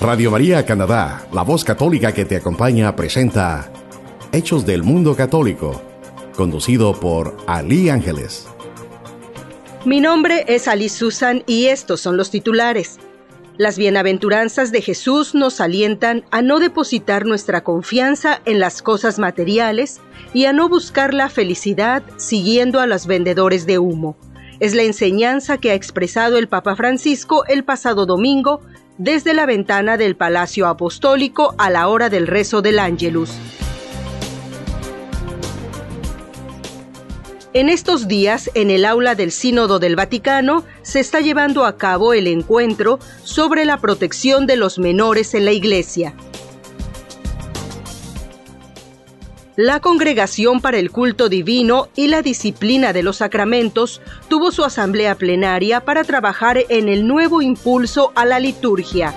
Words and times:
Radio 0.00 0.30
María 0.30 0.64
Canadá, 0.64 1.26
la 1.30 1.42
voz 1.42 1.62
católica 1.62 2.12
que 2.12 2.24
te 2.24 2.36
acompaña, 2.36 2.96
presenta 2.96 3.70
Hechos 4.32 4.64
del 4.64 4.82
Mundo 4.82 5.14
Católico, 5.14 5.82
conducido 6.34 6.98
por 6.98 7.36
Ali 7.46 7.90
Ángeles. 7.90 8.48
Mi 9.84 10.00
nombre 10.00 10.46
es 10.48 10.68
Ali 10.68 10.88
Susan 10.88 11.42
y 11.46 11.66
estos 11.66 12.00
son 12.00 12.16
los 12.16 12.30
titulares. 12.30 12.98
Las 13.58 13.76
bienaventuranzas 13.76 14.72
de 14.72 14.80
Jesús 14.80 15.34
nos 15.34 15.60
alientan 15.60 16.24
a 16.30 16.40
no 16.40 16.60
depositar 16.60 17.26
nuestra 17.26 17.62
confianza 17.62 18.40
en 18.46 18.58
las 18.58 18.80
cosas 18.80 19.18
materiales 19.18 20.00
y 20.32 20.46
a 20.46 20.54
no 20.54 20.70
buscar 20.70 21.12
la 21.12 21.28
felicidad 21.28 22.02
siguiendo 22.16 22.80
a 22.80 22.86
los 22.86 23.06
vendedores 23.06 23.66
de 23.66 23.78
humo. 23.78 24.16
Es 24.60 24.74
la 24.74 24.82
enseñanza 24.82 25.58
que 25.58 25.72
ha 25.72 25.74
expresado 25.74 26.38
el 26.38 26.48
Papa 26.48 26.74
Francisco 26.74 27.44
el 27.48 27.64
pasado 27.64 28.06
domingo 28.06 28.62
desde 29.00 29.32
la 29.32 29.46
ventana 29.46 29.96
del 29.96 30.14
Palacio 30.14 30.66
Apostólico 30.66 31.54
a 31.56 31.70
la 31.70 31.88
hora 31.88 32.10
del 32.10 32.26
rezo 32.26 32.60
del 32.60 32.78
Ángelus. 32.78 33.30
En 37.54 37.70
estos 37.70 38.08
días, 38.08 38.50
en 38.52 38.70
el 38.70 38.84
aula 38.84 39.14
del 39.14 39.32
Sínodo 39.32 39.78
del 39.78 39.96
Vaticano, 39.96 40.64
se 40.82 41.00
está 41.00 41.20
llevando 41.20 41.64
a 41.64 41.78
cabo 41.78 42.12
el 42.12 42.26
encuentro 42.26 42.98
sobre 43.24 43.64
la 43.64 43.78
protección 43.78 44.46
de 44.46 44.56
los 44.56 44.78
menores 44.78 45.32
en 45.32 45.46
la 45.46 45.52
Iglesia. 45.52 46.14
La 49.62 49.80
Congregación 49.80 50.62
para 50.62 50.78
el 50.78 50.90
Culto 50.90 51.28
Divino 51.28 51.88
y 51.94 52.06
la 52.06 52.22
Disciplina 52.22 52.94
de 52.94 53.02
los 53.02 53.18
Sacramentos 53.18 54.00
tuvo 54.28 54.52
su 54.52 54.64
asamblea 54.64 55.16
plenaria 55.16 55.84
para 55.84 56.02
trabajar 56.02 56.64
en 56.70 56.88
el 56.88 57.06
nuevo 57.06 57.42
impulso 57.42 58.10
a 58.14 58.24
la 58.24 58.40
liturgia. 58.40 59.14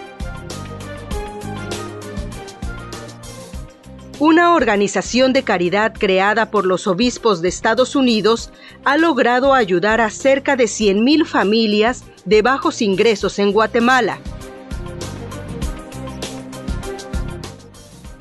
Una 4.19 4.53
organización 4.53 5.31
de 5.31 5.43
caridad 5.43 5.93
creada 5.97 6.51
por 6.51 6.65
los 6.65 6.87
obispos 6.87 7.41
de 7.41 7.47
Estados 7.47 7.95
Unidos 7.95 8.51
ha 8.83 8.97
logrado 8.97 9.53
ayudar 9.53 10.01
a 10.01 10.09
cerca 10.09 10.57
de 10.57 10.65
100.000 10.65 11.25
familias 11.25 12.03
de 12.25 12.41
bajos 12.41 12.81
ingresos 12.81 13.39
en 13.39 13.53
Guatemala. 13.53 14.19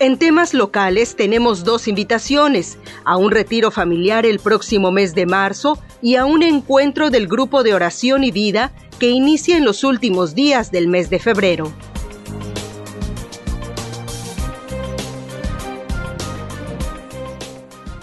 En 0.03 0.19
temas 0.19 0.53
locales 0.53 1.15
tenemos 1.15 1.63
dos 1.63 1.87
invitaciones, 1.87 2.77
a 3.05 3.17
un 3.17 3.31
retiro 3.31 3.71
familiar 3.71 4.27
el 4.27 4.41
próximo 4.41 4.91
mes 4.91 5.15
de 5.15 5.27
marzo 5.27 5.79
y 6.03 6.17
a 6.17 6.25
un 6.25 6.43
encuentro 6.43 7.09
del 7.09 7.29
grupo 7.29 7.63
de 7.63 7.73
oración 7.73 8.25
y 8.25 8.33
vida 8.33 8.73
que 8.99 9.11
inicia 9.11 9.57
en 9.57 9.65
los 9.65 9.85
últimos 9.85 10.35
días 10.35 10.73
del 10.73 10.89
mes 10.89 11.09
de 11.09 11.21
febrero. 11.21 11.73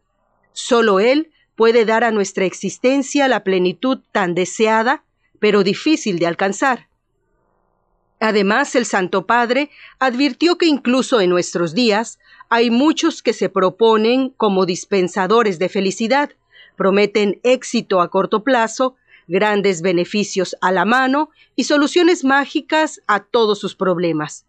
Solo 0.51 0.99
Él 0.99 1.31
puede 1.55 1.85
dar 1.85 2.03
a 2.03 2.11
nuestra 2.11 2.45
existencia 2.45 3.27
la 3.27 3.43
plenitud 3.43 3.99
tan 4.11 4.33
deseada, 4.33 5.03
pero 5.39 5.63
difícil 5.63 6.19
de 6.19 6.27
alcanzar. 6.27 6.87
Además, 8.19 8.75
el 8.75 8.85
Santo 8.85 9.25
Padre 9.25 9.69
advirtió 9.99 10.57
que 10.57 10.65
incluso 10.65 11.19
en 11.19 11.29
nuestros 11.29 11.73
días 11.73 12.19
hay 12.49 12.69
muchos 12.69 13.21
que 13.21 13.33
se 13.33 13.49
proponen 13.49 14.29
como 14.29 14.65
dispensadores 14.65 15.59
de 15.59 15.67
felicidad, 15.67 16.31
prometen 16.77 17.39
éxito 17.43 17.99
a 17.99 18.09
corto 18.09 18.43
plazo, 18.43 18.95
grandes 19.27 19.81
beneficios 19.81 20.55
a 20.61 20.71
la 20.71 20.85
mano 20.85 21.29
y 21.55 21.65
soluciones 21.65 22.23
mágicas 22.23 23.01
a 23.07 23.19
todos 23.19 23.59
sus 23.59 23.75
problemas. 23.75 24.45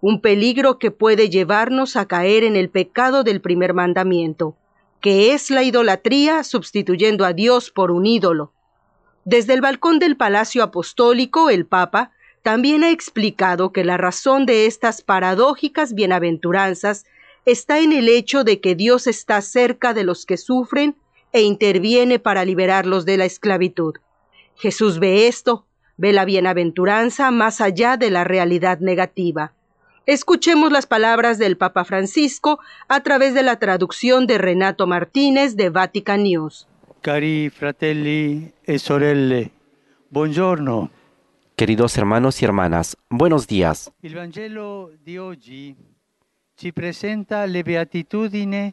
Un 0.00 0.20
peligro 0.20 0.78
que 0.78 0.90
puede 0.90 1.28
llevarnos 1.28 1.96
a 1.96 2.06
caer 2.06 2.44
en 2.44 2.56
el 2.56 2.70
pecado 2.70 3.24
del 3.24 3.40
primer 3.40 3.74
mandamiento 3.74 4.56
que 5.00 5.32
es 5.32 5.50
la 5.50 5.62
idolatría 5.62 6.44
sustituyendo 6.44 7.24
a 7.24 7.32
Dios 7.32 7.70
por 7.70 7.90
un 7.90 8.06
ídolo. 8.06 8.52
Desde 9.24 9.54
el 9.54 9.60
balcón 9.60 9.98
del 9.98 10.16
Palacio 10.16 10.62
Apostólico, 10.62 11.50
el 11.50 11.66
Papa 11.66 12.12
también 12.42 12.82
ha 12.84 12.90
explicado 12.90 13.72
que 13.72 13.84
la 13.84 13.96
razón 13.96 14.46
de 14.46 14.66
estas 14.66 15.02
paradójicas 15.02 15.94
bienaventuranzas 15.94 17.04
está 17.44 17.80
en 17.80 17.92
el 17.92 18.08
hecho 18.08 18.44
de 18.44 18.60
que 18.60 18.74
Dios 18.74 19.06
está 19.06 19.40
cerca 19.42 19.94
de 19.94 20.04
los 20.04 20.26
que 20.26 20.36
sufren 20.36 20.96
e 21.32 21.42
interviene 21.42 22.18
para 22.18 22.44
liberarlos 22.44 23.04
de 23.04 23.16
la 23.18 23.24
esclavitud. 23.24 23.94
Jesús 24.56 24.98
ve 24.98 25.28
esto, 25.28 25.66
ve 25.96 26.12
la 26.12 26.24
bienaventuranza 26.24 27.30
más 27.30 27.60
allá 27.60 27.96
de 27.96 28.10
la 28.10 28.24
realidad 28.24 28.80
negativa. 28.80 29.52
Escuchemos 30.08 30.72
las 30.72 30.86
palabras 30.86 31.36
del 31.36 31.58
Papa 31.58 31.84
Francisco 31.84 32.60
a 32.88 33.02
través 33.02 33.34
de 33.34 33.42
la 33.42 33.58
traducción 33.58 34.26
de 34.26 34.38
Renato 34.38 34.86
Martínez 34.86 35.54
de 35.54 35.68
Vatican 35.68 36.22
News. 36.22 36.66
Cari 37.02 37.50
fratelli 37.50 38.50
e 38.64 38.78
sorelle, 38.78 39.50
buongiorno. 40.08 40.90
Queridos 41.56 41.98
hermanos 41.98 42.40
y 42.40 42.46
hermanas, 42.46 42.96
buenos 43.10 43.46
días. 43.46 43.92
Il 44.00 44.14
Vangelo 44.14 44.92
di 45.04 45.18
oggi 45.18 45.76
ci 46.54 46.72
presenta 46.72 47.44
le 47.44 47.62
beatitudini 47.62 48.72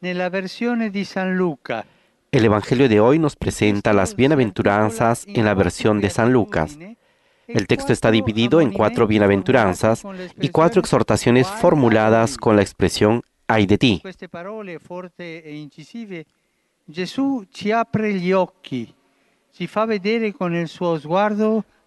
nella 0.00 0.28
versione 0.28 0.90
di 0.90 1.06
San 1.06 1.34
Luca. 1.34 1.82
El 2.30 2.44
Evangelio 2.44 2.90
de 2.90 3.00
hoy 3.00 3.18
nos 3.18 3.36
presenta 3.36 3.94
las 3.94 4.14
bienaventuranzas 4.14 5.24
en 5.28 5.46
la 5.46 5.54
versión 5.54 6.02
de 6.02 6.10
San 6.10 6.30
Lucas. 6.30 6.76
El 7.46 7.66
texto 7.66 7.92
está 7.92 8.10
dividido 8.10 8.60
en 8.60 8.72
cuatro 8.72 9.06
bienaventuranzas 9.06 10.02
y 10.40 10.48
cuatro 10.48 10.80
exhortaciones 10.80 11.46
formuladas 11.46 12.36
con 12.36 12.56
la 12.56 12.62
expresión 12.62 13.22
ay 13.46 13.66
de 13.66 13.78
ti. 13.78 14.02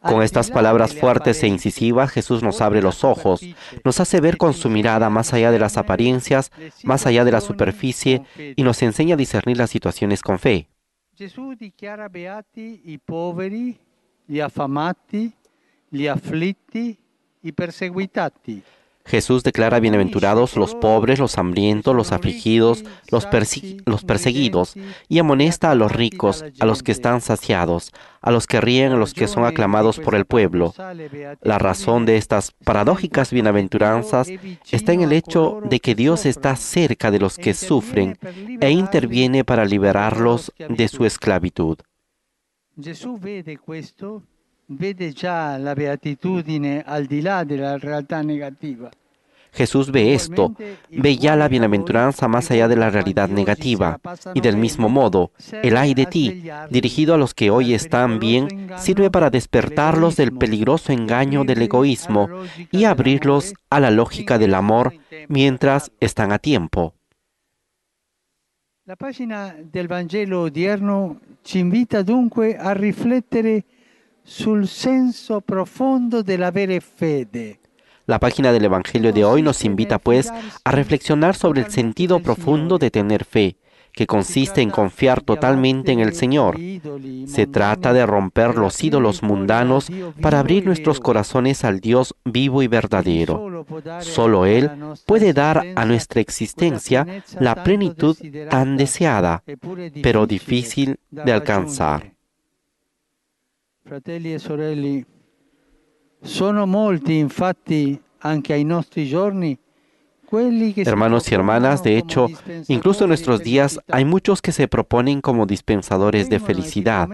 Con 0.01 0.21
estas 0.21 0.51
palabras 0.51 0.95
fuertes 0.95 1.41
e 1.43 1.47
incisivas, 1.47 2.11
Jesús 2.11 2.43
nos 2.43 2.61
abre 2.61 2.81
los 2.81 3.03
ojos, 3.03 3.41
nos 3.83 3.99
hace 3.99 4.21
ver 4.21 4.37
con 4.37 4.53
su 4.53 4.69
mirada 4.69 5.09
más 5.09 5.33
allá 5.33 5.51
de 5.51 5.59
las 5.59 5.75
apariencias, 5.75 6.51
más 6.83 7.05
allá 7.07 7.25
de 7.25 7.31
la 7.31 7.41
superficie 7.41 8.23
y 8.55 8.63
nos 8.63 8.81
enseña 8.83 9.15
a 9.15 9.17
discernir 9.17 9.57
las 9.57 9.71
situaciones 9.71 10.21
con 10.21 10.39
fe. 10.39 10.69
Jesús 15.91 16.07
afflitti, 16.07 16.97
perseguitati. 17.55 18.63
Declara 19.43 19.79
bienaventurados 19.79 20.57
los 20.57 20.75
pobres, 20.75 21.17
los 21.17 21.37
hambrientos, 21.37 21.95
los 21.95 22.11
afligidos, 22.11 22.83
los, 23.09 23.25
los, 23.85 24.03
perseguidos, 24.03 24.75
y 25.07 25.19
amonesta 25.19 25.71
a 25.71 25.75
los 25.75 25.93
ricos, 25.93 26.43
a 26.59 26.65
los 26.65 26.83
que 26.83 26.91
están 26.91 27.21
saciados, 27.21 27.93
a 28.19 28.31
los 28.31 28.47
que 28.47 28.59
ríen, 28.59 28.91
a 28.91 28.97
los 28.97 29.13
que 29.13 29.29
son 29.29 29.45
aclamados 29.45 29.99
por 29.99 30.13
el 30.13 30.25
pueblo. 30.25 30.73
La 31.41 31.57
razón 31.57 32.05
de 32.05 32.17
estas 32.17 32.51
paradójicas 32.65 33.31
bienaventuranzas 33.31 34.27
está 34.71 34.91
en 34.91 35.01
el 35.01 35.13
hecho 35.13 35.61
de 35.63 35.79
que 35.79 35.95
Dios 35.95 36.25
está 36.25 36.57
cerca 36.57 37.09
de 37.09 37.19
los 37.19 37.37
que 37.37 37.53
sufren 37.53 38.17
e 38.59 38.71
interviene 38.71 39.45
para 39.45 39.63
liberarlos 39.63 40.51
de 40.57 40.87
su 40.89 41.05
esclavitud. 41.05 41.77
Jesús 42.79 43.19
vede 43.21 43.57
questo 43.57 44.23
vede 44.67 45.11
già 45.11 45.57
la 45.57 45.73
beatitudine 45.73 46.83
al 46.85 47.05
di 47.05 47.21
là 47.21 47.43
della 47.43 47.77
realtà 47.77 48.21
negativa. 48.21 48.89
Jesús 49.49 49.89
ve 49.89 50.13
esto, 50.13 50.53
ve 50.89 51.17
ya 51.17 51.35
la 51.35 51.47
bienaventuranza 51.47 52.27
más 52.27 52.51
allá 52.51 52.67
de 52.67 52.75
la 52.75 52.91
realidad 52.91 53.29
negativa, 53.29 53.99
y 54.35 54.41
del 54.41 54.57
mismo 54.57 54.87
modo, 54.87 55.31
el 55.63 55.77
ay 55.77 55.93
de 55.95 56.05
ti, 56.05 56.43
dirigido 56.69 57.15
a 57.15 57.17
los 57.17 57.33
que 57.33 57.49
hoy 57.49 57.73
están 57.73 58.19
bien, 58.19 58.69
sirve 58.77 59.09
para 59.09 59.31
despertarlos 59.31 60.15
del 60.15 60.31
peligroso 60.33 60.91
engaño 60.91 61.43
del 61.43 61.61
egoísmo 61.61 62.29
y 62.71 62.83
abrirlos 62.83 63.53
a 63.69 63.79
la 63.79 63.89
lógica 63.89 64.37
del 64.37 64.53
amor 64.53 64.93
mientras 65.27 65.91
están 66.01 66.31
a 66.33 66.39
tiempo. 66.39 66.93
La 68.85 68.95
página 68.95 69.55
del 69.59 69.87
Vangelo 69.87 70.43
odierno 70.43 71.19
ci 71.41 71.59
invita 71.59 72.03
dunque 72.03 72.57
a 72.57 72.73
riflettere 72.73 73.65
sul 74.27 74.67
senso 74.67 75.39
profondo 75.39 76.21
fede. 76.23 77.59
La 78.05 78.19
página 78.19 78.51
del 78.51 78.65
Evangelio 78.65 79.13
de 79.13 79.23
hoy 79.23 79.41
nos 79.41 79.63
invita 79.63 79.99
pues 79.99 80.31
a 80.63 80.71
reflexionar 80.71 81.35
sobre 81.35 81.61
el 81.61 81.71
sentido 81.71 82.19
profundo 82.19 82.77
de 82.77 82.91
tener 82.91 83.23
fe, 83.23 83.55
que 83.93 84.05
consiste 84.05 84.61
en 84.61 84.69
confiar 84.69 85.21
totalmente 85.21 85.93
en 85.93 86.01
el 86.01 86.13
Señor. 86.13 86.57
Se 87.25 87.47
trata 87.47 87.93
de 87.93 88.05
romper 88.05 88.55
los 88.55 88.83
ídolos 88.83 89.23
mundanos 89.23 89.89
para 90.21 90.39
abrir 90.39 90.65
nuestros 90.65 90.99
corazones 90.99 91.63
al 91.63 91.79
Dios 91.79 92.13
vivo 92.25 92.61
y 92.61 92.67
verdadero. 92.67 93.65
Solo 94.01 94.45
Él 94.45 94.69
puede 95.05 95.33
dar 95.33 95.65
a 95.75 95.85
nuestra 95.85 96.19
existencia 96.19 97.23
la 97.39 97.63
plenitud 97.63 98.17
tan 98.49 98.75
deseada, 98.75 99.43
pero 100.03 100.27
difícil 100.27 100.99
de 101.11 101.31
alcanzar. 101.31 102.16
Fratelli 103.87 104.33
e 104.33 104.37
sorelle, 104.37 105.05
sono 106.19 106.65
molti 106.65 107.15
infatti 107.15 107.97
anche 108.17 108.51
ai 108.51 108.65
nostri 108.65 109.07
giorni 109.07 109.57
Hermanos 110.29 111.31
y 111.31 111.35
hermanas, 111.35 111.83
de 111.83 111.97
hecho, 111.97 112.27
incluso 112.67 113.05
en 113.05 113.09
nuestros 113.09 113.41
días 113.41 113.79
hay 113.87 114.03
muchos 114.03 114.41
que 114.41 114.51
se 114.51 114.67
proponen 114.67 115.21
como 115.21 115.45
dispensadores 115.45 116.29
de 116.29 116.39
felicidad. 116.39 117.07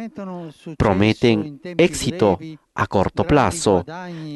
Prometen 0.78 1.62
éxito 1.78 2.40
a 2.76 2.88
corto 2.88 3.24
plazo, 3.24 3.86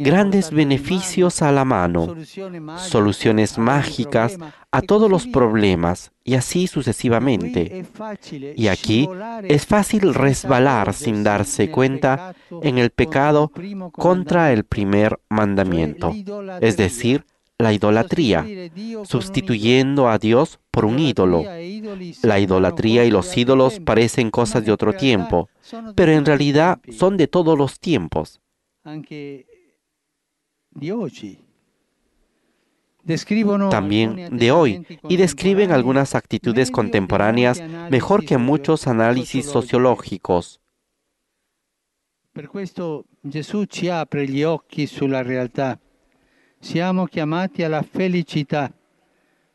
grandes 0.02 0.52
beneficios 0.52 1.42
a 1.42 1.52
la 1.52 1.66
mano, 1.66 2.16
soluciones 2.78 3.58
mágicas 3.58 4.38
a 4.72 4.82
todos 4.82 5.10
los 5.10 5.26
problemas 5.26 6.12
y 6.24 6.36
así 6.36 6.68
sucesivamente. 6.68 7.86
Y 8.56 8.68
aquí 8.68 9.10
es 9.44 9.66
fácil 9.66 10.14
resbalar 10.14 10.94
sin 10.94 11.24
darse 11.24 11.72
cuenta 11.72 12.36
en 12.62 12.78
el 12.78 12.92
pecado 12.92 13.52
contra 13.92 14.54
el 14.54 14.66
primer 14.66 15.20
mandamiento, 15.30 16.14
es 16.62 16.78
decir, 16.78 17.26
la 17.60 17.74
idolatría, 17.74 18.46
sustituyendo 19.04 20.10
a 20.10 20.20
Dios 20.20 20.60
por 20.70 20.86
un 20.86 21.00
ídolo. 21.00 21.44
La 22.22 22.40
idolatría 22.40 23.06
y 23.06 23.12
los 23.12 23.36
ídolos 23.36 23.80
parecen 23.80 24.30
cosas 24.30 24.64
de 24.64 24.72
otro 24.72 24.94
tiempo, 24.94 25.50
pero 25.96 26.12
en 26.12 26.26
realidad 26.26 26.80
son 26.92 27.18
de 27.18 27.28
todos 27.28 27.58
los 27.58 27.80
tiempos. 27.80 28.40
También 33.72 34.38
de 34.38 34.52
hoy, 34.52 34.86
y 35.10 35.18
describen 35.18 35.72
algunas 35.72 36.14
actitudes 36.14 36.70
contemporáneas 36.70 37.62
mejor 37.90 38.26
que 38.26 38.38
muchos 38.38 38.86
análisis 38.86 39.46
sociológicos. 39.46 40.62
Per 42.34 42.50
questo 42.50 43.06
Gesù 43.24 43.66
ci 43.66 43.90
apre 43.90 44.28
gli 44.28 44.44
occhi 44.44 44.86
sulla 44.86 45.24
realtà 45.24 45.80
siamo 46.60 47.06
chiamati 47.06 47.64
alla 47.64 47.82
felicità, 47.82 48.72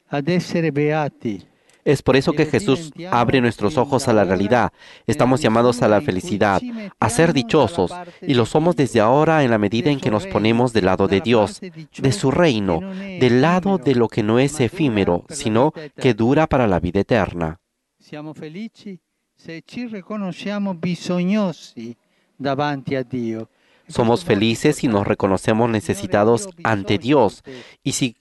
ad 0.09 0.29
essere 0.29 0.71
beati. 0.73 1.47
Es 1.85 2.01
por 2.01 2.15
eso 2.15 2.33
que 2.33 2.47
Jesús 2.47 2.93
abre 3.11 3.41
nuestros 3.41 3.77
ojos 3.77 4.07
a 4.07 4.13
la 4.13 4.23
realidad. 4.23 4.73
Estamos 5.05 5.41
llamados 5.41 5.83
a 5.83 5.89
la 5.89 6.01
felicidad, 6.01 6.63
a 7.01 7.09
ser 7.09 7.33
dichosos, 7.33 7.93
y 8.21 8.35
lo 8.35 8.47
somos 8.47 8.77
desde 8.77 9.01
ahora 9.01 9.43
en 9.43 9.51
la 9.51 9.59
medida 9.59 9.91
en 9.91 9.99
que 9.99 10.11
nos 10.11 10.29
ponemos 10.29 10.73
del 10.73 10.85
lado 10.85 11.09
de 11.09 11.21
Dios, 11.21 11.61
de 11.61 12.13
su 12.13 12.31
reino, 12.31 12.81
del 13.19 13.41
lado 13.41 13.79
de 13.79 13.97
lo 13.97 14.07
que 14.07 14.23
no 14.23 14.39
es 14.39 14.61
efímero, 14.61 15.25
sino 15.29 15.73
que 15.97 16.15
dura 16.15 16.47
para 16.47 16.69
la 16.69 16.79
vida 16.79 17.01
eterna. 17.01 17.59
Siamo 17.99 18.33
felici 18.33 19.01
se 19.45 19.63
ci 19.65 19.89
riconosciamo 19.89 20.73
bisognosi 20.75 21.97
davanti 22.37 22.95
a 22.95 23.03
Dio. 23.03 23.49
Somos 23.89 24.25
felices 24.25 24.77
si 24.77 24.89
nos 24.89 25.07
reconocemos 25.07 25.69
necesitados 25.69 26.49
ante 26.63 26.99
Dios. 26.99 27.43
Y 27.83 27.93
si 27.93 28.17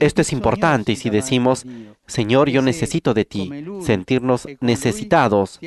esto 0.00 0.22
es 0.22 0.32
importante 0.32 0.92
y 0.92 0.96
si 0.96 1.10
decimos, 1.10 1.64
Señor, 2.06 2.50
yo 2.50 2.62
necesito 2.62 3.14
de 3.14 3.24
ti, 3.24 3.50
sentirnos 3.82 4.46
necesitados. 4.60 5.60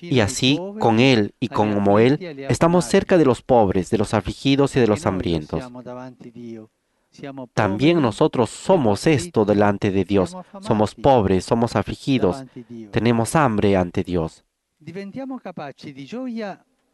Y 0.00 0.20
así, 0.20 0.58
con 0.78 1.00
Él 1.00 1.34
y 1.40 1.48
como 1.48 1.98
Él, 1.98 2.46
estamos 2.48 2.84
cerca 2.84 3.16
de 3.16 3.24
los 3.24 3.42
pobres, 3.42 3.90
de 3.90 3.98
los 3.98 4.14
afligidos 4.14 4.76
y 4.76 4.80
de 4.80 4.86
los 4.86 5.06
hambrientos. 5.06 5.64
También 7.54 8.00
nosotros 8.02 8.50
somos 8.50 9.06
esto 9.06 9.44
delante 9.44 9.90
de 9.90 10.04
Dios. 10.04 10.36
Somos 10.60 10.94
pobres, 10.94 11.44
somos 11.44 11.76
afligidos, 11.76 12.44
tenemos 12.90 13.34
hambre 13.34 13.76
ante 13.76 14.04
Dios 14.04 14.44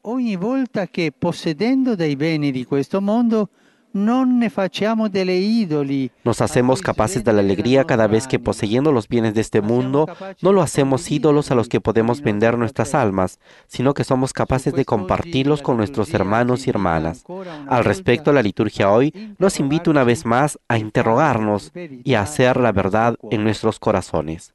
ogni 0.06 0.37
volta 0.37 0.87
che 0.88 1.12
possedendo 1.16 1.94
dei 1.94 2.16
beni 2.16 2.50
di 2.50 2.64
questo 2.64 3.00
mondo 3.00 3.49
non 3.94 4.38
ne 4.38 4.50
facciamo 4.50 5.08
delle 5.08 5.34
idoli. 5.34 6.11
Nos 6.25 6.40
hacemos 6.40 6.80
capaces 6.80 7.23
de 7.23 7.32
la 7.32 7.40
alegría 7.40 7.84
cada 7.84 8.08
vez 8.08 8.26
que 8.26 8.40
poseyendo 8.40 8.90
los 8.90 9.06
bienes 9.06 9.34
de 9.34 9.40
este 9.40 9.61
mundo, 9.61 10.08
no 10.42 10.52
lo 10.52 10.62
hacemos 10.62 11.11
ídolos 11.11 11.50
a 11.50 11.54
los 11.54 11.68
que 11.68 11.80
podemos 11.80 12.20
vender 12.20 12.58
nuestras 12.58 12.94
almas, 12.94 13.38
sino 13.68 13.94
que 13.94 14.02
somos 14.02 14.32
capaces 14.32 14.73
de 14.75 14.84
compartirlos 14.84 15.62
con 15.62 15.76
nuestros 15.76 16.12
hermanos 16.12 16.66
y 16.66 16.70
hermanas. 16.70 17.25
Al 17.68 17.84
respecto, 17.84 18.32
la 18.32 18.42
liturgia 18.42 18.90
hoy 18.90 19.12
nos 19.38 19.61
invita 19.61 19.90
una 19.90 20.02
vez 20.02 20.26
más 20.26 20.58
a 20.66 20.78
interrogarnos 20.78 21.73
y 22.02 22.14
a 22.14 22.23
hacer 22.23 22.56
la 22.56 22.73
verdad 22.73 23.16
en 23.30 23.44
nuestros 23.44 23.78
corazones. 23.78 24.54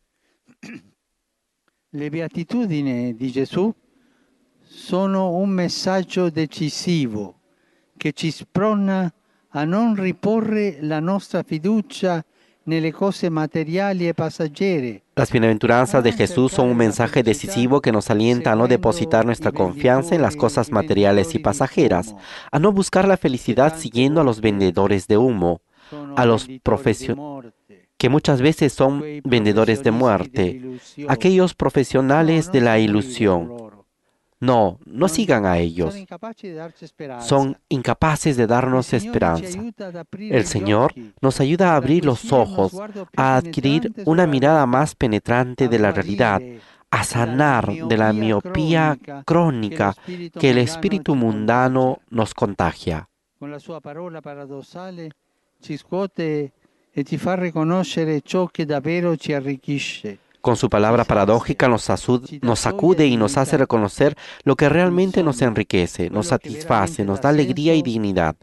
Le 1.91 2.10
beatitudini 2.12 3.15
di 3.15 3.32
Gesù 3.32 3.74
sono 4.69 5.31
un 5.31 5.49
messaggio 5.49 6.29
decisivo 6.29 7.39
che 7.97 8.13
ci 8.13 8.29
sprona 8.29 9.11
a 9.49 9.63
non 9.65 9.95
riporre 9.95 10.77
la 10.81 10.99
nostra 10.99 11.41
fiducia 11.41 12.23
nelle 12.63 12.91
cose 12.91 13.29
materiali 13.29 14.07
e 14.07 14.13
passaggere. 14.13 15.01
Las 15.15 15.31
bienaventuranzas 15.31 16.03
de 16.03 16.11
Jesús 16.11 16.51
son 16.51 16.69
un 16.69 16.77
mensaje 16.77 17.23
decisivo 17.23 17.81
que 17.81 17.91
nos 17.91 18.11
alienta 18.11 18.51
a 18.51 18.55
no 18.55 18.67
depositar 18.67 19.25
nuestra 19.25 19.51
confianza 19.51 20.13
en 20.13 20.21
las 20.21 20.35
cosas 20.35 20.71
materiales 20.71 21.33
y 21.33 21.39
pasajeras, 21.39 22.15
a 22.51 22.59
no 22.59 22.71
buscar 22.71 23.07
la 23.07 23.17
felicidad 23.17 23.75
siguiendo 23.75 24.21
a 24.21 24.23
los 24.23 24.39
vendedores 24.39 25.07
de 25.07 25.17
humo, 25.17 25.61
a 26.15 26.25
los 26.25 26.47
profesionales 26.61 27.53
que 27.97 28.07
muchas 28.07 28.41
veces 28.41 28.71
son 28.71 29.03
vendedores 29.25 29.83
de 29.83 29.91
muerte, 29.91 30.79
aquellos 31.09 31.53
profesionales 31.53 32.49
de 32.49 32.61
la 32.61 32.79
ilusión 32.79 33.68
no, 34.39 34.79
no 34.86 35.08
sigan 35.10 35.46
a 35.46 35.58
ellos. 35.58 35.96
Son 37.19 37.58
incapaces 37.67 38.38
de 38.38 38.48
darnos 38.48 38.93
esperanza. 38.93 39.60
El 40.17 40.46
Señor 40.46 40.93
nos 41.22 41.39
ayuda 41.41 41.74
a 41.74 41.75
abrir 41.75 42.05
los 42.05 42.31
ojos, 42.31 42.74
a 43.15 43.36
adquirir 43.38 43.93
una 44.05 44.27
mirada 44.27 44.65
más 44.65 44.96
penetrante 44.96 45.67
de 45.67 45.79
la 45.79 45.91
realidad, 45.91 46.41
a 46.89 47.03
sanar 47.03 47.67
de 47.72 47.98
la 47.98 48.13
miopía 48.13 48.98
crónica 49.25 49.93
que 50.39 50.50
el 50.50 50.58
espíritu 50.60 51.15
mundano 51.15 52.00
nos 52.10 52.34
contagia. 52.34 53.08
Con 53.38 53.51
la 53.51 53.60
sua 53.60 53.79
parola 53.79 54.22
paradossale 54.22 55.12
ci 55.62 55.77
scuote 55.77 56.51
e 56.91 57.03
ci 57.03 57.17
fa 57.17 57.36
riconoscere 57.36 58.22
ciò 58.22 58.48
che 58.48 58.65
davvero 58.65 59.15
ci 59.15 59.34
arricchisce. 59.34 60.19
Con 60.41 60.55
su 60.55 60.69
palabra 60.69 61.03
paradójica 61.03 61.67
nos, 61.67 61.84
sacude 61.84 63.08
y 63.08 63.17
nos 63.17 63.38
hace 63.38 63.58
reconocer 63.58 64.15
lo 64.43 64.55
que 64.55 64.69
realmente 64.69 65.22
nos 65.24 65.41
enriquece, 65.41 66.10
nos 66.10 66.27
satisface, 66.27 67.03
nos 67.03 67.22
da 67.22 67.29
alegría 67.29 67.75
y 67.75 67.81
dignidad. 67.81 68.36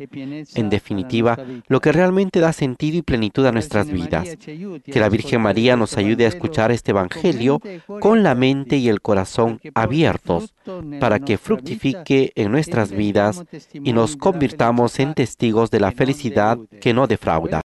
En 0.54 0.68
definitiva, 0.68 1.38
lo 1.68 1.80
que 1.80 1.92
realmente 1.92 2.40
da 2.40 2.52
sentido 2.52 2.98
y 2.98 3.02
plenitud 3.02 3.46
a 3.46 3.52
nuestras 3.52 3.90
vidas. 3.90 4.36
Que 4.36 5.00
la 5.00 5.08
Virgen 5.08 5.40
María 5.40 5.76
nos 5.76 5.96
ayude 5.96 6.26
a 6.26 6.28
escuchar 6.28 6.70
este 6.70 6.90
Evangelio 6.90 7.60
con 8.00 8.22
la 8.22 8.34
mente 8.34 8.76
y 8.76 8.88
el 8.88 9.00
corazón 9.00 9.60
abiertos 9.74 10.54
para 11.00 11.18
que 11.18 11.38
fructifique 11.38 12.32
en 12.34 12.52
nuestras 12.52 12.90
vidas 12.90 13.42
y 13.72 13.92
nos 13.92 14.16
convirtamos 14.16 14.98
en 14.98 15.14
testigos 15.14 15.70
de 15.70 15.80
la 15.80 15.92
felicidad 15.92 16.58
que 16.80 16.92
no 16.92 17.06
defrauda. 17.06 17.62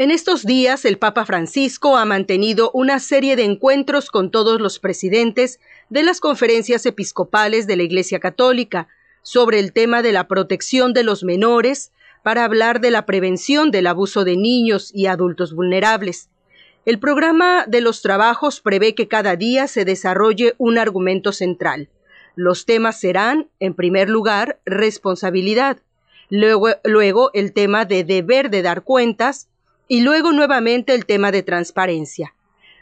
En 0.00 0.10
estos 0.10 0.46
días 0.46 0.86
el 0.86 0.96
Papa 0.96 1.26
Francisco 1.26 1.98
ha 1.98 2.06
mantenido 2.06 2.70
una 2.72 3.00
serie 3.00 3.36
de 3.36 3.44
encuentros 3.44 4.10
con 4.10 4.30
todos 4.30 4.58
los 4.58 4.78
presidentes 4.78 5.60
de 5.90 6.02
las 6.02 6.20
conferencias 6.20 6.86
episcopales 6.86 7.66
de 7.66 7.76
la 7.76 7.82
Iglesia 7.82 8.18
Católica 8.18 8.88
sobre 9.20 9.58
el 9.58 9.74
tema 9.74 10.00
de 10.00 10.12
la 10.12 10.26
protección 10.26 10.94
de 10.94 11.04
los 11.04 11.22
menores 11.22 11.92
para 12.22 12.46
hablar 12.46 12.80
de 12.80 12.90
la 12.90 13.04
prevención 13.04 13.70
del 13.70 13.86
abuso 13.86 14.24
de 14.24 14.38
niños 14.38 14.90
y 14.94 15.04
adultos 15.04 15.52
vulnerables. 15.52 16.30
El 16.86 16.98
programa 16.98 17.66
de 17.68 17.82
los 17.82 18.00
trabajos 18.00 18.62
prevé 18.62 18.94
que 18.94 19.06
cada 19.06 19.36
día 19.36 19.68
se 19.68 19.84
desarrolle 19.84 20.54
un 20.56 20.78
argumento 20.78 21.30
central. 21.30 21.90
Los 22.36 22.64
temas 22.64 22.98
serán, 22.98 23.50
en 23.60 23.74
primer 23.74 24.08
lugar, 24.08 24.60
responsabilidad, 24.64 25.76
luego, 26.30 26.68
luego 26.84 27.30
el 27.34 27.52
tema 27.52 27.84
de 27.84 28.02
deber 28.02 28.48
de 28.48 28.62
dar 28.62 28.82
cuentas, 28.82 29.49
y 29.90 30.02
luego 30.02 30.30
nuevamente 30.30 30.94
el 30.94 31.04
tema 31.04 31.32
de 31.32 31.42
transparencia. 31.42 32.32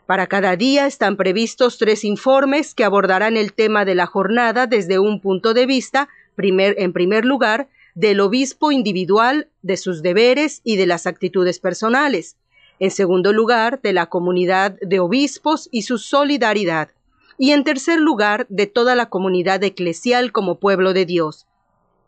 Para 0.04 0.26
cada 0.26 0.56
día 0.56 0.86
están 0.86 1.16
previstos 1.16 1.78
tres 1.78 2.04
informes 2.04 2.74
que 2.74 2.84
abordarán 2.84 3.38
el 3.38 3.54
tema 3.54 3.86
de 3.86 3.94
la 3.94 4.04
jornada 4.04 4.66
desde 4.66 4.98
un 4.98 5.22
punto 5.22 5.54
de 5.54 5.64
vista, 5.64 6.10
en 6.36 6.92
primer 6.92 7.24
lugar, 7.24 7.68
del 7.94 8.20
obispo 8.20 8.72
individual, 8.72 9.48
de 9.62 9.78
sus 9.78 10.02
deberes 10.02 10.60
y 10.64 10.76
de 10.76 10.84
las 10.84 11.06
actitudes 11.06 11.60
personales. 11.60 12.36
En 12.78 12.90
segundo 12.90 13.32
lugar, 13.32 13.80
de 13.80 13.94
la 13.94 14.10
comunidad 14.10 14.76
de 14.82 15.00
obispos 15.00 15.70
y 15.72 15.82
su 15.82 15.96
solidaridad. 15.96 16.90
Y 17.38 17.52
en 17.52 17.64
tercer 17.64 17.98
lugar, 18.00 18.44
de 18.50 18.66
toda 18.66 18.94
la 18.94 19.08
comunidad 19.08 19.64
eclesial 19.64 20.30
como 20.30 20.60
pueblo 20.60 20.92
de 20.92 21.06
Dios. 21.06 21.47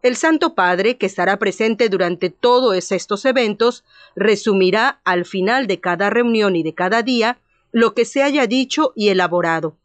El 0.02 0.16
Santo 0.16 0.54
Padre, 0.54 0.97
que 0.97 1.04
estará 1.04 1.38
presente 1.38 1.90
durante 1.90 2.30
todos 2.30 2.90
estos 2.90 3.25
eventos, 3.26 3.85
resumirá 4.16 5.00
al 5.04 5.26
final 5.26 5.66
de 5.66 5.78
cada 5.78 6.09
reunión 6.09 6.57
y 6.57 6.62
de 6.62 6.73
cada 6.73 7.02
día 7.02 7.38
lo 7.71 7.92
que 7.92 8.07
se 8.07 8.23
haya 8.23 8.47
dicho 8.47 8.92
y 8.97 9.09
elaborado. 9.09 9.76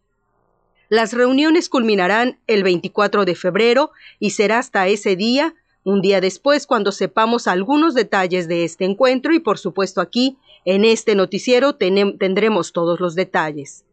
Las 0.87 1.11
reuniones 1.11 1.67
culminarán 1.67 2.39
el 2.47 2.63
24 2.63 3.25
de 3.25 3.35
febrero 3.35 3.91
y 4.19 4.29
será 4.29 4.59
hasta 4.59 4.87
ese 4.87 5.17
día, 5.17 5.53
un 5.83 6.01
día 6.01 6.21
después, 6.21 6.65
cuando 6.65 6.91
sepamos 6.91 7.47
algunos 7.47 7.93
detalles 7.93 8.47
de 8.47 8.63
este 8.63 8.85
encuentro 8.85 9.33
y 9.33 9.39
por 9.39 9.57
supuesto 9.57 9.99
aquí, 9.99 10.37
en 10.63 10.85
este 10.85 11.13
noticiero, 11.15 11.75
tendremos 11.75 12.71
todos 12.71 12.99
los 12.99 13.15
detalles. 13.15 13.83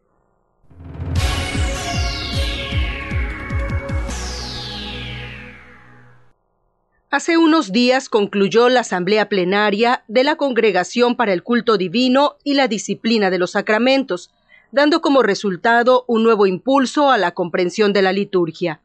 Hace 7.13 7.37
unos 7.37 7.71
días 7.71 8.09
concluyó 8.09 8.69
la 8.69 8.79
asamblea 8.79 9.29
plenaria 9.29 10.03
de 10.07 10.23
la 10.23 10.35
Congregación 10.35 11.15
para 11.15 11.31
el 11.31 11.43
Culto 11.43 11.77
Divino 11.77 12.37
y 12.43 12.55
la 12.55 12.67
Disciplina 12.67 13.29
de 13.29 13.37
los 13.37 13.51
Sacramentos, 13.51 14.31
dando 14.71 14.99
como 15.03 15.21
resultado 15.21 16.05
un 16.07 16.23
nuevo 16.23 16.47
impulso 16.47 17.11
a 17.11 17.19
la 17.19 17.35
comprensión 17.35 17.93
de 17.93 18.01
la 18.01 18.13
liturgia. 18.13 18.81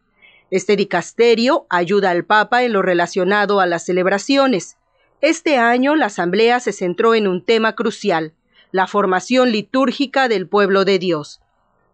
Este 0.50 0.76
dicasterio 0.76 1.64
ayuda 1.70 2.10
al 2.10 2.26
Papa 2.26 2.64
en 2.64 2.74
lo 2.74 2.82
relacionado 2.82 3.60
a 3.60 3.66
las 3.66 3.86
celebraciones. 3.86 4.76
Este 5.22 5.56
año 5.56 5.96
la 5.96 6.06
asamblea 6.06 6.60
se 6.60 6.74
centró 6.74 7.14
en 7.14 7.28
un 7.28 7.42
tema 7.42 7.76
crucial, 7.76 8.34
la 8.72 8.86
formación 8.86 9.52
litúrgica 9.52 10.28
del 10.28 10.46
pueblo 10.46 10.84
de 10.84 10.98
Dios. 10.98 11.40